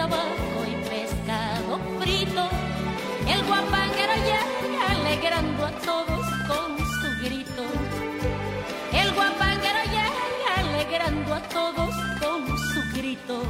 [0.00, 2.44] Tabaco y pescado frito.
[3.32, 6.68] El guapanguero llega alegrando a todos con
[6.98, 7.64] su grito.
[8.92, 10.22] El guapanguero llega
[10.60, 12.40] alegrando a todos con
[12.70, 13.42] su grito.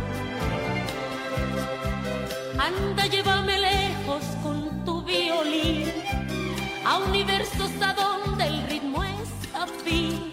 [2.69, 5.93] Anda, llévame lejos con tu violín
[6.85, 10.33] a universos a donde el ritmo es afín.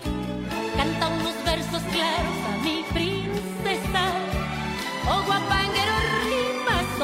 [0.78, 3.07] Canta unos versos claros a mi princesa.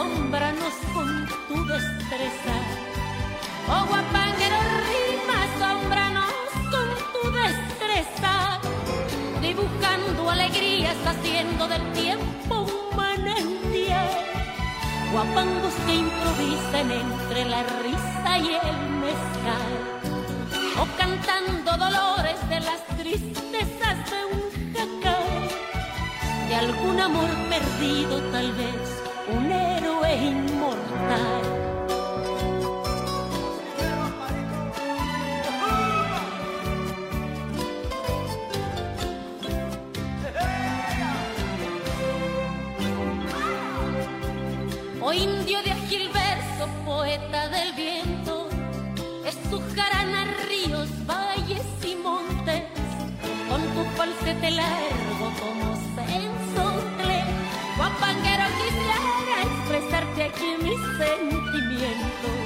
[0.03, 2.55] Asómbranos con tu destreza.
[3.69, 4.57] Oh guapanguero,
[4.89, 6.33] rima, asómbranos
[6.71, 8.59] con tu destreza.
[9.41, 14.09] Dibujando alegrías, haciendo del tiempo un manantial
[15.11, 19.73] guapangos que improvisan entre la risa y el mezcal,
[20.81, 25.23] o cantando dolores de las tristezas de un jacal,
[26.49, 29.02] de algún amor perdido tal vez,
[29.35, 31.41] un héroe inmortal.
[45.01, 48.47] Oh indio de ágil verso, poeta del viento,
[49.25, 52.63] es tu jarana ríos, valles y montes,
[53.49, 56.42] con tu falsete largo como sensontle.
[60.13, 62.39] Expresarte aquí mis sentimientos.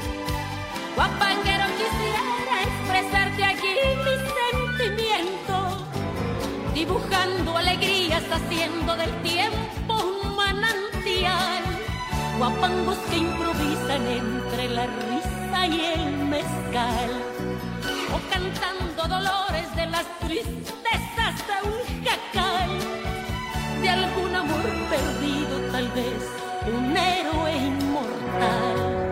[0.96, 3.76] Guapanguero quisiera expresarte aquí
[4.06, 4.22] mis
[4.78, 5.84] sentimientos,
[6.74, 11.64] dibujando alegrías, haciendo del tiempo un manantial.
[12.38, 17.10] Guapangos que improvisan entre la risa y el mezcal,
[18.14, 22.70] o cantando dolores de las tristezas de un jacal,
[23.82, 29.07] de algún amor perdido tal vez, un héroe inmortal.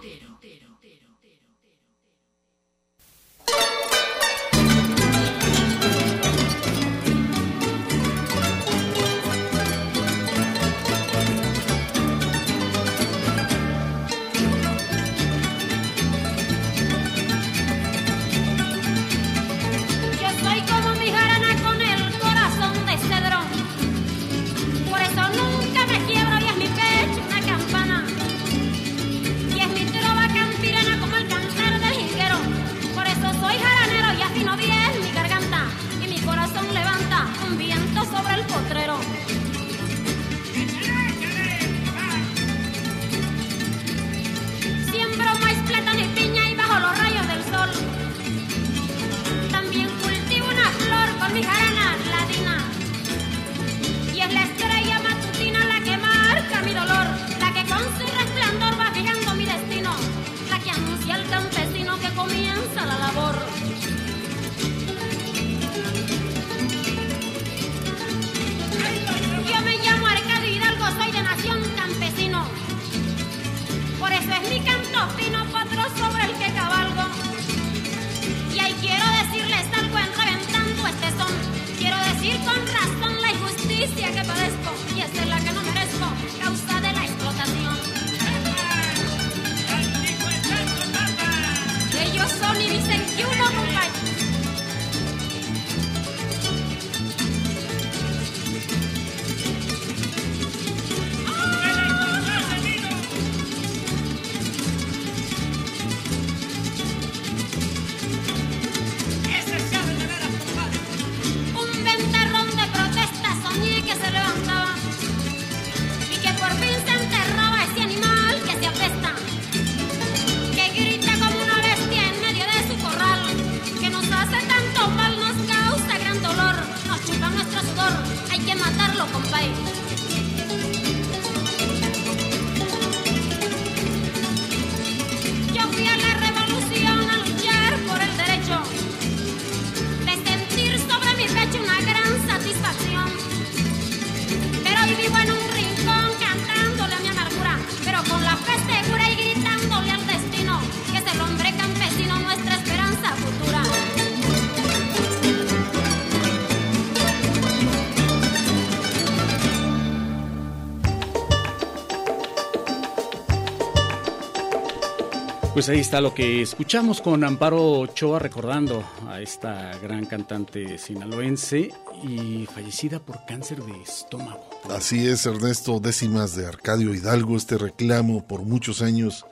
[165.61, 171.71] Pues ahí está lo que escuchamos con Amparo Ochoa recordando a esta gran cantante sinaloense
[172.01, 174.43] y fallecida por cáncer de estómago.
[174.71, 179.23] Así es, Ernesto, décimas de Arcadio Hidalgo, este reclamo por muchos años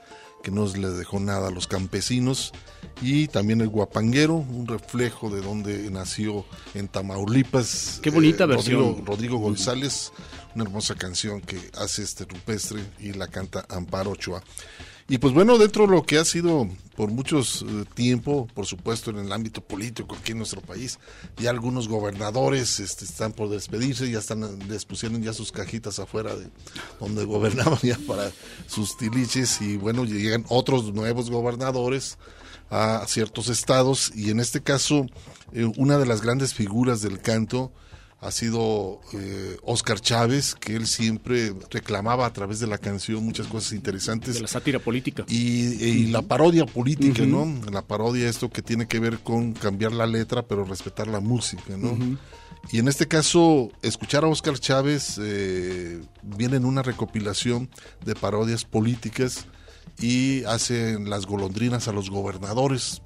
[0.44, 2.52] que no le dejó nada a los campesinos
[3.02, 6.44] y también el guapanguero, un reflejo de donde nació
[6.74, 7.98] en Tamaulipas.
[8.04, 9.04] Qué bonita Rodrigo- versión.
[9.06, 10.12] Rodrigo González,
[10.54, 14.42] una hermosa canción que hace este rupestre y la canta Amparo Ochoa.
[15.10, 19.10] Y pues bueno, dentro de lo que ha sido por muchos eh, tiempo, por supuesto,
[19.10, 21.00] en el ámbito político aquí en nuestro país,
[21.36, 26.36] ya algunos gobernadores este, están por despedirse, ya están, les pusieron ya sus cajitas afuera
[26.36, 26.46] de
[27.00, 28.30] donde gobernaban ya para
[28.68, 32.16] sus tiliches y bueno, llegan otros nuevos gobernadores
[32.70, 34.12] a ciertos estados.
[34.14, 35.06] Y en este caso
[35.52, 37.72] eh, una de las grandes figuras del canto
[38.20, 43.46] ha sido eh, Oscar Chávez, que él siempre reclamaba a través de la canción muchas
[43.46, 44.34] cosas interesantes.
[44.34, 45.24] De la sátira política.
[45.26, 47.24] Y, y la parodia política.
[47.24, 47.46] ¿no?
[47.70, 51.76] La parodia, esto que tiene que ver con cambiar la letra, pero respetar la música,
[51.78, 51.96] ¿no?
[52.70, 57.70] Y en este caso, escuchar a Oscar Chávez eh, viene en una recopilación
[58.04, 59.46] de parodias políticas
[59.98, 63.00] y hacen las golondrinas a los gobernadores.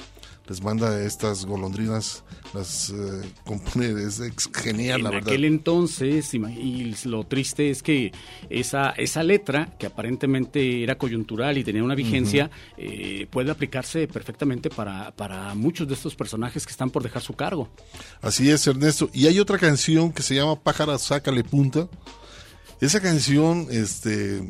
[0.47, 2.23] Les manda estas golondrinas,
[2.53, 5.29] las eh, compone, es ex- genial, en la verdad.
[5.31, 8.13] aquel entonces, y lo triste es que
[8.51, 14.69] esa, esa letra, que aparentemente era coyuntural y tenía una vigencia, eh, puede aplicarse perfectamente
[14.69, 17.71] para, para muchos de estos personajes que están por dejar su cargo.
[18.21, 19.09] Así es, Ernesto.
[19.15, 21.89] Y hay otra canción que se llama Pájara, sácale punta.
[22.83, 24.47] Esa canción, este,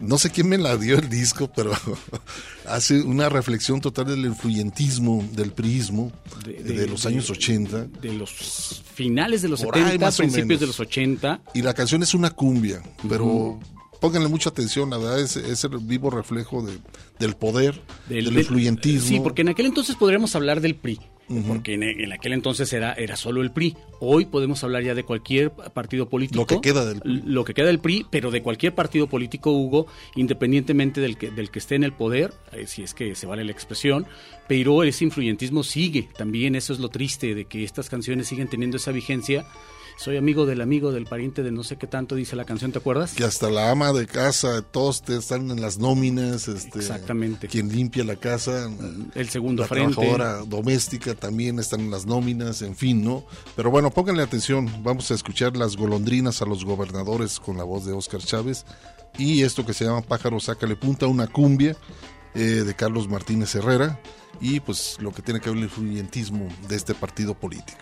[0.00, 1.72] no sé quién me la dio el disco, pero
[2.66, 6.12] hace una reflexión total del influyentismo, del priismo
[6.44, 7.86] de, de- los de- años 80.
[8.02, 11.42] De los finales de los Por ahí, 70, más o principios de los 80.
[11.54, 13.58] Y la canción es una cumbia, pero
[14.00, 16.78] pónganle mucha atención, la verdad es, es el vivo reflejo de,
[17.18, 19.08] del poder, del, del- influyentismo.
[19.08, 21.00] Sí, porque en aquel entonces podríamos hablar del PRI.
[21.46, 23.76] Porque en, en aquel entonces era, era solo el PRI.
[24.00, 26.40] Hoy podemos hablar ya de cualquier partido político.
[26.40, 27.22] Lo que queda del PRI.
[27.24, 29.86] Lo que queda del PRI, pero de cualquier partido político, Hugo,
[30.16, 33.44] independientemente del que, del que esté en el poder, eh, si es que se vale
[33.44, 34.06] la expresión,
[34.48, 36.08] pero ese influyentismo sigue.
[36.16, 39.46] También eso es lo triste, de que estas canciones siguen teniendo esa vigencia.
[39.96, 42.78] Soy amigo del amigo del pariente de no sé qué tanto, dice la canción, ¿te
[42.78, 43.14] acuerdas?
[43.14, 47.46] que hasta la ama de casa, todos te están en las nóminas, este, Exactamente.
[47.48, 48.68] quien limpia la casa,
[49.14, 49.94] El segundo la frente.
[49.94, 53.24] trabajadora doméstica también están en las nóminas, en fin, ¿no?
[53.56, 57.86] Pero bueno, pónganle atención, vamos a escuchar las golondrinas a los gobernadores con la voz
[57.86, 58.66] de Oscar Chávez
[59.16, 61.76] y esto que se llama Pájaro Sácale Punta, una cumbia
[62.34, 64.00] eh, de Carlos Martínez Herrera
[64.40, 67.78] y pues lo que tiene que ver el influyentismo de este partido político.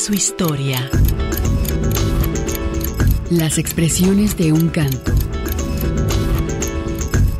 [0.00, 0.90] Su historia.
[3.28, 5.12] Las expresiones de un canto.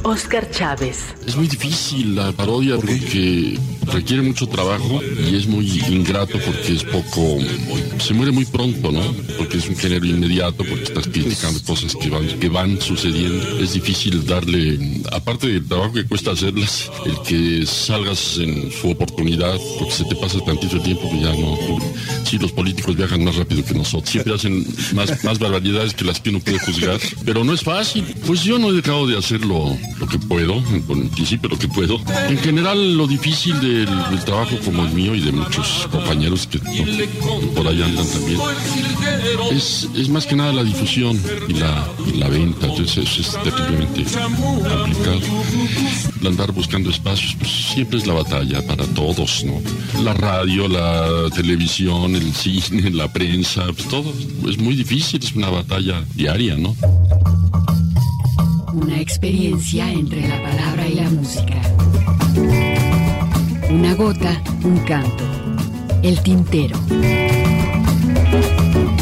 [0.03, 0.99] Oscar Chávez.
[1.27, 6.85] Es muy difícil la parodia porque requiere mucho trabajo y es muy ingrato porque es
[6.85, 7.39] poco...
[7.99, 9.03] Se muere muy pronto, ¿no?
[9.39, 13.59] Porque es un género inmediato, porque estás criticando cosas que van, que van sucediendo.
[13.59, 19.59] Es difícil darle, aparte del trabajo que cuesta hacerlas, el que salgas en su oportunidad,
[19.79, 21.57] porque se te pasa tantito tiempo que ya no...
[22.31, 24.09] Sí, los políticos viajan más rápido que nosotros.
[24.09, 27.01] Siempre hacen más, barbaridades que las que uno puede juzgar.
[27.25, 28.05] Pero no es fácil.
[28.25, 32.01] Pues yo no he dejado de hacerlo lo que puedo, en principio que puedo.
[32.29, 33.89] En general, lo difícil del,
[34.25, 38.39] trabajo como el mío y de muchos compañeros que por ahí andan también,
[39.53, 41.87] es, es, más que nada la difusión y la,
[42.17, 42.67] la venta.
[42.67, 45.21] Entonces es terriblemente complicado.
[46.27, 49.61] Andar buscando espacios, pues siempre es la batalla para todos, ¿no?
[50.03, 54.13] La radio, la televisión, el cine, la prensa, pues todo
[54.49, 56.77] es muy difícil, es una batalla diaria, ¿no?
[58.73, 61.61] Una experiencia entre la palabra y la música.
[63.71, 65.25] Una gota, un canto.
[66.03, 66.79] El tintero.
[68.33, 69.00] Hoy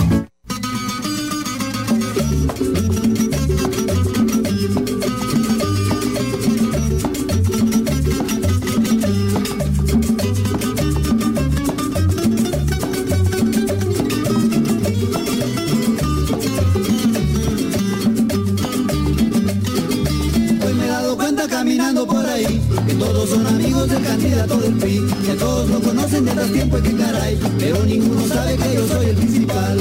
[24.38, 28.26] candidato del PRI, que todos lo conocen de hace tiempo y que caray, pero ninguno
[28.28, 29.78] sabe que yo soy el principal.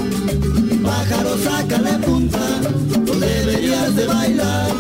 [0.84, 2.40] Pájaro, sácale punta,
[3.06, 4.72] tú deberías de bailar.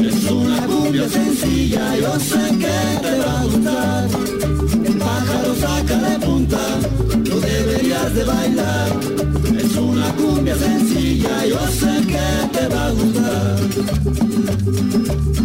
[0.00, 4.08] Es una cumbia sencilla, yo sé que te va a gustar.
[4.98, 6.58] Pájaro, sácale punta,
[7.46, 8.88] deberías de bailar.
[9.58, 13.56] Es una cumbia sencilla, yo sé que te va a gustar.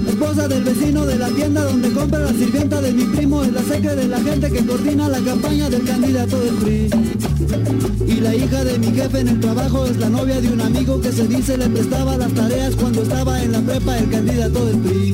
[0.08, 3.62] Esposa del vecino de la tienda donde compra la sirvienta de mi primo es la
[3.62, 7.31] secre de la gente que coordina la campaña del candidato del PRI.
[8.08, 11.00] Y la hija de mi jefe en el trabajo es la novia de un amigo
[11.02, 14.78] que se dice le prestaba las tareas cuando estaba en la prepa el candidato del
[14.78, 15.14] PRI.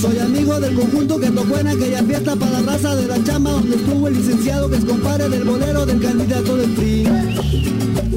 [0.00, 3.52] Soy amigo del conjunto que tocó en aquella fiesta para la raza de la chamba
[3.52, 7.71] donde estuvo el licenciado que es compadre del bolero del candidato del PRI.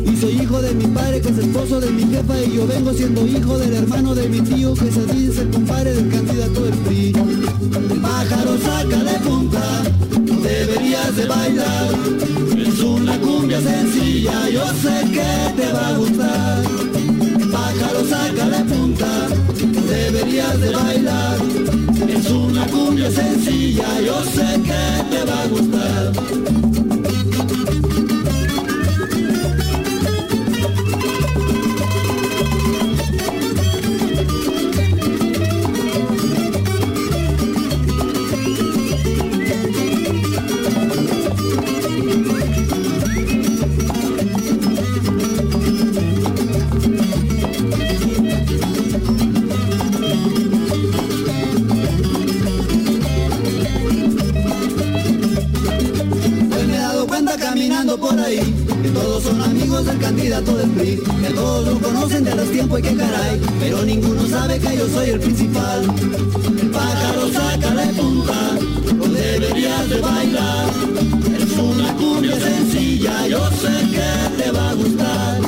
[0.05, 2.93] Y soy hijo de mi padre que es esposo de mi jefa y yo vengo
[2.93, 6.73] siendo hijo del hermano de mi tío que se dice el compadre del candidato del
[6.73, 7.13] PRI.
[8.01, 9.83] Pájaro, sácale punta,
[10.25, 11.89] tú deberías de bailar.
[12.57, 16.63] Es una cumbia sencilla, yo sé que te va a gustar.
[17.51, 19.27] Pájaro, sácale punta,
[19.57, 21.37] tú deberías de bailar.
[22.07, 26.84] Es una cumbia sencilla, yo sé que te va a gustar.
[61.35, 65.09] Todos lo conocen de los tiempos y que caray, pero ninguno sabe que yo soy
[65.09, 65.83] el principal.
[66.61, 68.33] El pájaro saca de punta,
[68.97, 70.69] lo deberías de bailar.
[71.37, 75.41] Es una cumbia sencilla, yo sé que te va a gustar.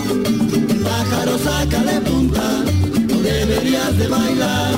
[0.69, 2.63] El pájaro saca de punta,
[3.09, 4.75] lo deberías de bailar.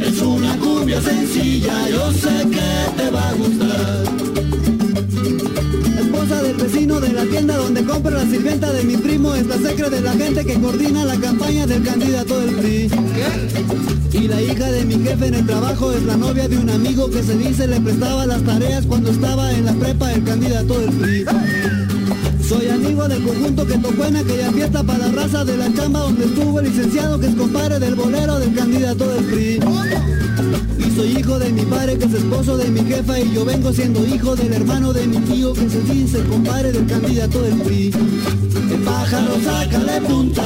[0.00, 4.23] Es una cumbia sencilla, yo sé que te va a gustar.
[6.24, 9.58] Esposa del vecino de la tienda donde compra la sirvienta de mi primo es la
[9.58, 12.90] secre de la gente que coordina la campaña del candidato del PRI.
[14.10, 17.10] Y la hija de mi jefe en el trabajo es la novia de un amigo
[17.10, 20.92] que se dice le prestaba las tareas cuando estaba en la prepa el candidato del
[20.92, 21.24] PRI.
[22.48, 26.00] Soy amigo del conjunto que tocó en aquella fiesta para la raza de la chamba
[26.00, 29.60] donde estuvo el licenciado que es compadre del bolero del candidato del PRI.
[30.94, 34.06] Soy hijo de mi padre que es esposo de mi jefa y yo vengo siendo
[34.06, 37.92] hijo del hermano de mi tío que se dice el compadre del candidato del PRI.
[38.70, 40.42] El pájaro saca de punta,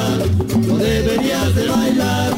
[0.66, 2.32] no deberías de bailar.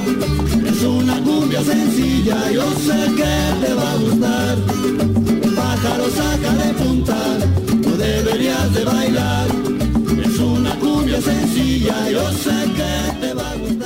[0.66, 4.58] Es una cumbia sencilla, yo sé que te va a gustar.
[5.42, 7.16] El pájaro saca de punta,
[7.84, 9.46] no deberías de bailar.
[10.24, 13.79] Es una cumbia sencilla, yo sé que te va a gustar.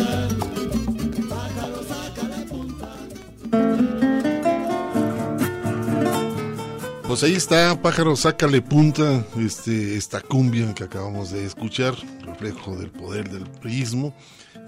[7.15, 11.95] Pues ahí está, pájaro, sácale punta, este, esta cumbia que acabamos de escuchar,
[12.27, 14.12] reflejo del poder del prismo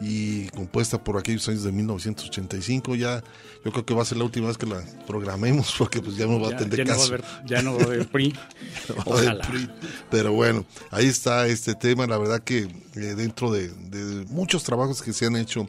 [0.00, 2.94] y compuesta por aquellos años de 1985.
[2.94, 3.24] Ya,
[3.64, 6.26] yo creo que va a ser la última vez que la programemos porque pues ya
[6.26, 7.14] no va a Ya, tener ya no va a caso.
[7.14, 8.34] haber, ya no va a haber PRI.
[8.90, 9.38] No va a haber.
[9.40, 9.70] PRI.
[10.12, 12.06] Pero bueno, ahí está este tema.
[12.06, 12.58] La verdad que
[12.94, 15.68] eh, dentro de, de muchos trabajos que se han hecho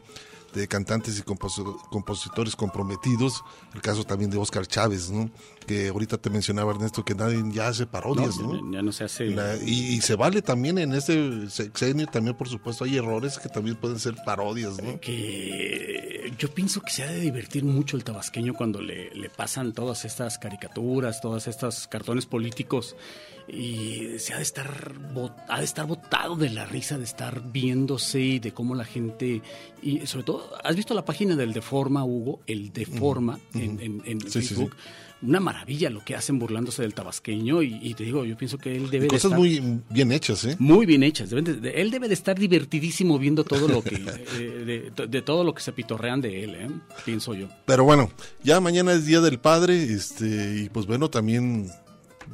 [0.54, 3.42] de cantantes y composi- compositores comprometidos,
[3.74, 5.30] el caso también de Oscar Chávez, ¿no?
[5.66, 8.54] Que ahorita te mencionaba Ernesto que nadie ya hace parodias, ¿no?
[8.54, 9.26] ya, ya no se hace.
[9.26, 13.48] La- y, y se vale también en este sexenio, también por supuesto hay errores que
[13.48, 14.98] también pueden ser parodias, ¿no?
[15.00, 19.72] que yo pienso que se ha de divertir mucho el tabasqueño cuando le, le pasan
[19.72, 22.96] todas estas caricaturas, todas estas cartones políticos
[23.48, 24.92] y se ha de estar
[25.48, 29.40] ha de estar botado de la risa de estar viéndose y de cómo la gente
[29.82, 33.82] y sobre todo has visto la página del Deforma Hugo el Deforma en, ujú.
[33.82, 34.48] en- en Sí, sí, sí.
[34.54, 34.76] Facebook
[35.20, 38.76] una maravilla lo que hacen burlándose del tabasqueño y, y te digo yo pienso que
[38.76, 40.54] él debe de Cosas estar- muy bien hechas, ¿eh?
[40.60, 41.30] muy bien hechas.
[41.30, 43.96] Deben de- de- él debe de estar divertidísimo viendo todo lo que
[44.38, 46.68] eh, de, de todo lo que se pitorrean de él, ¿eh?
[47.04, 47.48] pienso yo.
[47.64, 48.12] Pero bueno,
[48.44, 51.68] ya mañana es Día del Padre, este, y pues bueno, también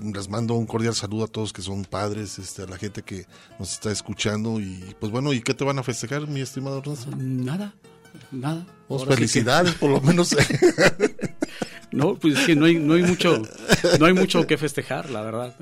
[0.03, 3.27] les mando un cordial saludo a todos que son padres, este, a la gente que
[3.59, 7.11] nos está escuchando, y pues bueno, ¿y qué te van a festejar, mi estimado Ernesto?
[7.16, 7.75] Nada,
[8.31, 8.66] nada.
[8.89, 10.35] Pues Ahora sí que- felicidades, por lo menos.
[11.95, 13.41] No, pues es que no hay, no hay mucho,
[14.01, 15.55] no hay mucho que festejar, la verdad.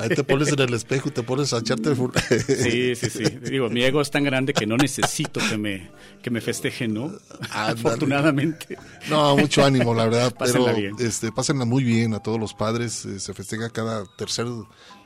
[0.00, 3.24] Ahí te pones en el espejo y te pones a echarte Sí, sí, sí.
[3.42, 5.90] Digo, mi ego es tan grande que no necesito que me,
[6.22, 7.12] que me festejen, ¿no?
[7.50, 8.78] Afortunadamente.
[9.10, 10.34] No, mucho ánimo, la verdad.
[10.38, 11.06] Pásenla pero bien.
[11.06, 13.04] este, pásenla muy bien a todos los padres.
[13.04, 14.46] eh, se festeja cada tercer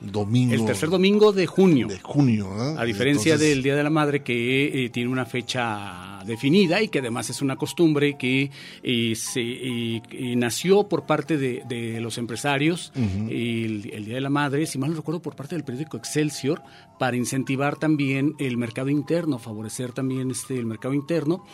[0.01, 0.55] domingo.
[0.55, 1.86] El tercer domingo de junio.
[1.89, 2.77] De junio, ¿ah?
[2.78, 6.89] A diferencia Entonces- del Día de la Madre que eh, tiene una fecha definida y
[6.89, 8.51] que además es una costumbre que
[8.82, 14.20] eh, se, eh, eh, nació por parte de, de los empresarios el, el Día de
[14.20, 16.62] la Madre, si mal no recuerdo, por parte del periódico Excelsior
[16.98, 21.44] para incentivar también el mercado interno, favorecer también este el mercado interno.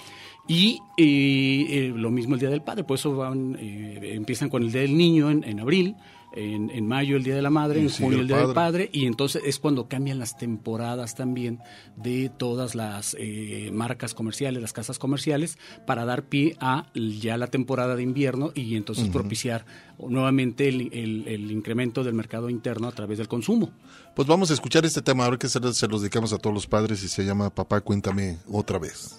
[0.49, 4.63] Y eh, eh, lo mismo el Día del Padre, por eso van, eh, empiezan con
[4.63, 5.97] el Día del Niño en, en abril,
[6.37, 8.91] en, en mayo el Día de la Madre, en junio el Día del Padre.
[8.93, 11.59] Y entonces es cuando cambian las temporadas también
[11.97, 17.47] de todas las eh, marcas comerciales, las casas comerciales, para dar pie a ya la
[17.49, 19.65] temporada de invierno y entonces propiciar
[19.99, 23.73] nuevamente el, el- el incremento del mercado interno a través del consumo.
[24.15, 27.03] Pues vamos a escuchar este tema, ahora que se los dedicamos a todos los padres
[27.03, 29.17] y se llama Papá, cuéntame otra vez.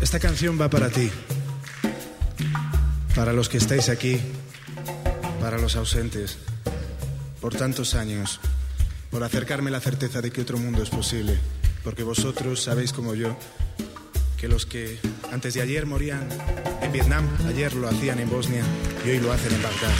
[0.00, 1.10] Esta canción va para ti,
[3.14, 4.20] para los que estáis aquí,
[5.40, 6.38] para los ausentes,
[7.40, 8.40] por tantos años,
[9.10, 11.38] por acercarme la certeza de que otro mundo es posible,
[11.82, 13.36] porque vosotros sabéis como yo
[14.38, 14.98] que los que
[15.32, 16.28] antes de ayer morían
[16.82, 18.62] en Vietnam, ayer lo hacían en Bosnia
[19.06, 19.94] y hoy lo hacen en Bagdad.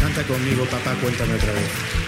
[0.00, 2.07] Canta conmigo, papá, cuéntame otra vez.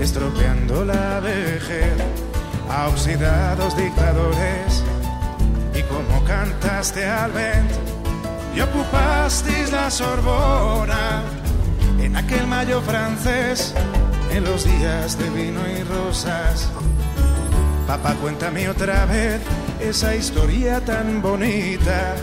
[0.00, 1.92] estropeando la vejez
[2.68, 2.88] a
[3.76, 4.82] dictadores
[5.74, 7.74] y como cantaste al vento
[8.54, 11.22] y ocupasteis la Sorbona
[12.00, 13.74] en aquel mayo francés,
[14.32, 16.70] en los días de vino y rosas.
[17.86, 19.40] Papá, cuéntame otra vez
[19.80, 22.14] esa historia tan bonita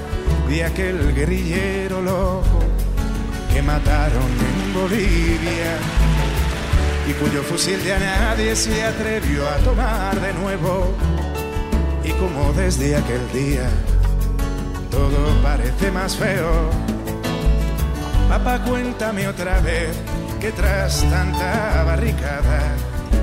[0.48, 2.60] de aquel guerrillero loco
[3.54, 5.78] que mataron en Bolivia
[7.08, 10.94] y cuyo fusil ya nadie se atrevió a tomar de nuevo.
[12.04, 13.70] Y como desde aquel día
[14.90, 16.70] todo parece más feo.
[18.30, 19.96] Papá, cuéntame otra vez
[20.40, 22.76] que tras tanta barricada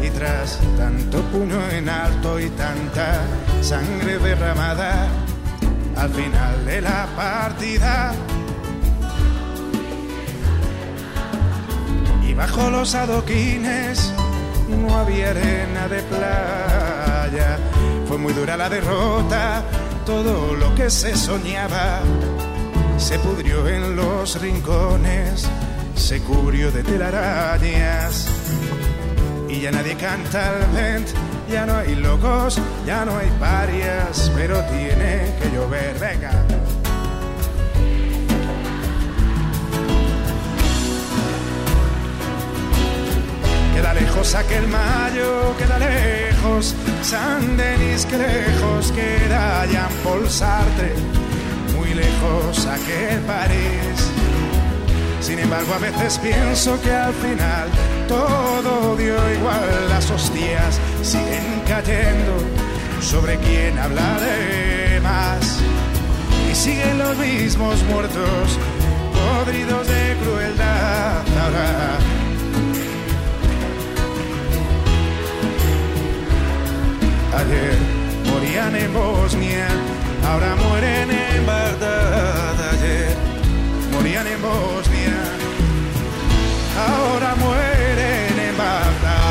[0.02, 3.20] y tras tanto puño en alto y tanta
[3.61, 5.09] sangre derramada,
[5.97, 8.12] al final de la partida
[12.41, 14.15] bajo los adoquines
[14.67, 17.59] no había arena de playa.
[18.09, 19.62] Fue muy dura la derrota,
[20.07, 22.01] todo lo que se soñaba
[22.97, 25.47] se pudrió en los rincones,
[25.95, 28.27] se cubrió de telarañas
[29.47, 31.09] y ya nadie canta al vent,
[31.51, 36.60] ya no hay locos, ya no hay parias, pero tiene que llover, venga.
[43.95, 50.95] Lejos aquel mayo, queda lejos San Denis, que lejos queda Jean Paul Sartre,
[51.77, 53.99] muy lejos aquel París.
[55.21, 57.69] Sin embargo, a veces pienso que al final
[58.09, 62.37] todo dio igual, las hostias siguen cayendo
[63.01, 65.59] sobre quien habla de más.
[66.51, 68.59] Y siguen los mismos muertos,
[69.12, 71.23] podridos de crueldad.
[71.43, 72.19] Ahora,
[77.32, 77.78] Ayer
[78.27, 79.69] morían en Bosnia,
[80.27, 82.70] ahora mueren en Bagdad.
[82.73, 83.16] Ayer
[83.93, 85.16] morían en Bosnia,
[86.89, 89.31] ahora mueren en Bagdad.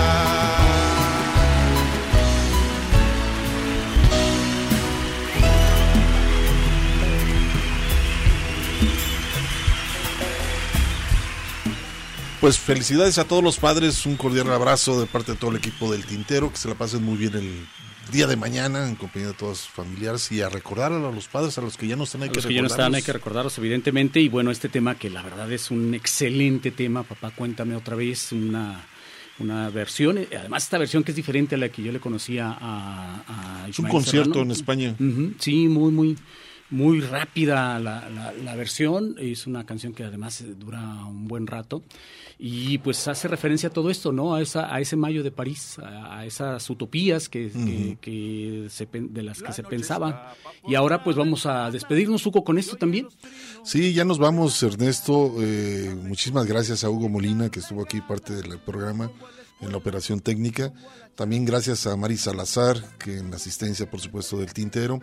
[12.40, 15.92] Pues felicidades a todos los padres, un cordial abrazo de parte de todo el equipo
[15.92, 17.68] del Tintero, que se la pasen muy bien el
[18.12, 21.58] día de mañana en compañía de todos sus familiares y a recordar a los padres,
[21.58, 23.02] a los que ya no están, hay A que los que ya no están hay
[23.02, 23.58] que recordarlos.
[23.58, 24.20] evidentemente.
[24.20, 28.32] Y bueno este tema que la verdad es un excelente tema papá cuéntame otra vez
[28.32, 28.86] una
[29.40, 30.18] una versión.
[30.18, 33.68] Eh, además esta versión que es diferente a la que yo le conocía a, a
[33.70, 34.46] Es un concierto Serrano.
[34.46, 34.96] en España.
[35.40, 36.18] Sí muy muy
[36.72, 39.16] muy rápida la, la- la versión.
[39.18, 41.84] Es una canción que además eh, dura un buen rato
[42.42, 45.78] y pues hace referencia a todo esto no a esa a ese mayo de París
[45.80, 50.34] a, a esas utopías que, que- que se pen- de las que se pensaba
[50.66, 53.08] y ahora pues vamos a despedirnos Hugo con esto también
[53.64, 55.34] Sí, ya nos vamos, Ernesto.
[55.42, 59.12] Eh, muchísimas gracias a Hugo Molina, que estuvo aquí parte del programa
[59.60, 60.72] en la operación técnica.
[61.16, 65.02] También gracias a Mari Salazar, que en la asistencia, por supuesto, del tintero.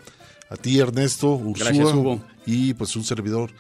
[0.49, 2.25] A ti, Ernesto, Ursúa, Gracias, Hugo.
[2.47, 3.51] y pues un servidor.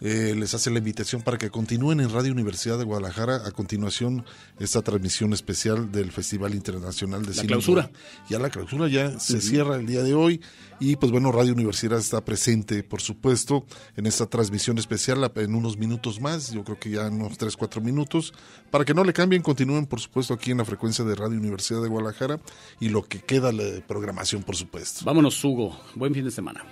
[0.00, 3.46] Eh, les hace la invitación para que continúen en Radio Universidad de Guadalajara.
[3.46, 4.24] A continuación,
[4.58, 7.46] esta transmisión especial del Festival Internacional de La Cine.
[7.46, 7.90] clausura.
[8.28, 10.40] Ya la clausura ya se cierra el día de hoy.
[10.80, 13.64] Y pues bueno, Radio Universidad está presente, por supuesto,
[13.96, 17.56] en esta transmisión especial en unos minutos más, yo creo que ya en unos 3,
[17.56, 18.34] 4 minutos,
[18.70, 21.82] para que no le cambien, continúen, por supuesto, aquí en la frecuencia de Radio Universidad
[21.82, 22.40] de Guadalajara
[22.80, 25.04] y lo que queda de programación, por supuesto.
[25.04, 26.64] vámonos Hugo buen fin de semana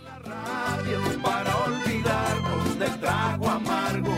[3.00, 4.14] trago amargo.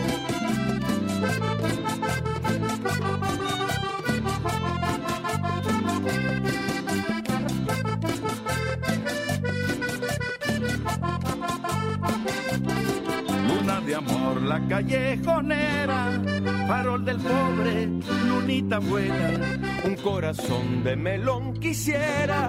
[13.47, 16.21] Luna de amor, la callejonera,
[16.67, 17.87] farol del pobre,
[18.27, 19.39] lunita buena,
[19.83, 22.47] un corazón de melón quisiera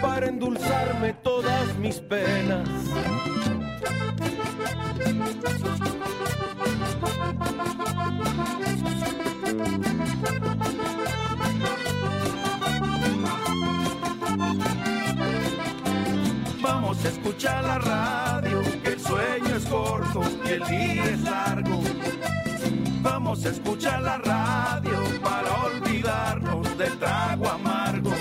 [0.00, 2.68] para endulzarme todas mis penas.
[16.62, 21.80] Vamos a escuchar la radio, que el sueño es corto y el día es largo.
[23.02, 28.12] Vamos a escuchar la radio para olvidarnos del trago amargo.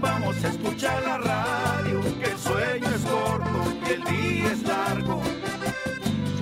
[0.00, 3.61] Vamos a escuchar la radio, que el sueño es corto
[4.46, 5.20] es largo.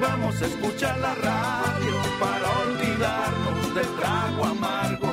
[0.00, 5.09] Vamos a escuchar la radio para olvidarnos del trago amargo.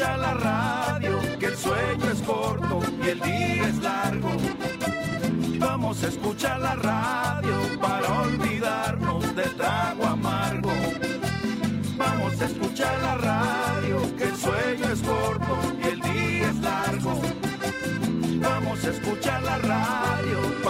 [0.00, 4.30] Vamos a escuchar la radio, que el sueño es corto y el día es largo.
[5.58, 10.70] Vamos a escuchar la radio para olvidarnos del trago amargo.
[11.98, 17.20] Vamos a escuchar la radio, que el sueño es corto y el día es largo.
[18.40, 20.69] Vamos a escuchar la radio para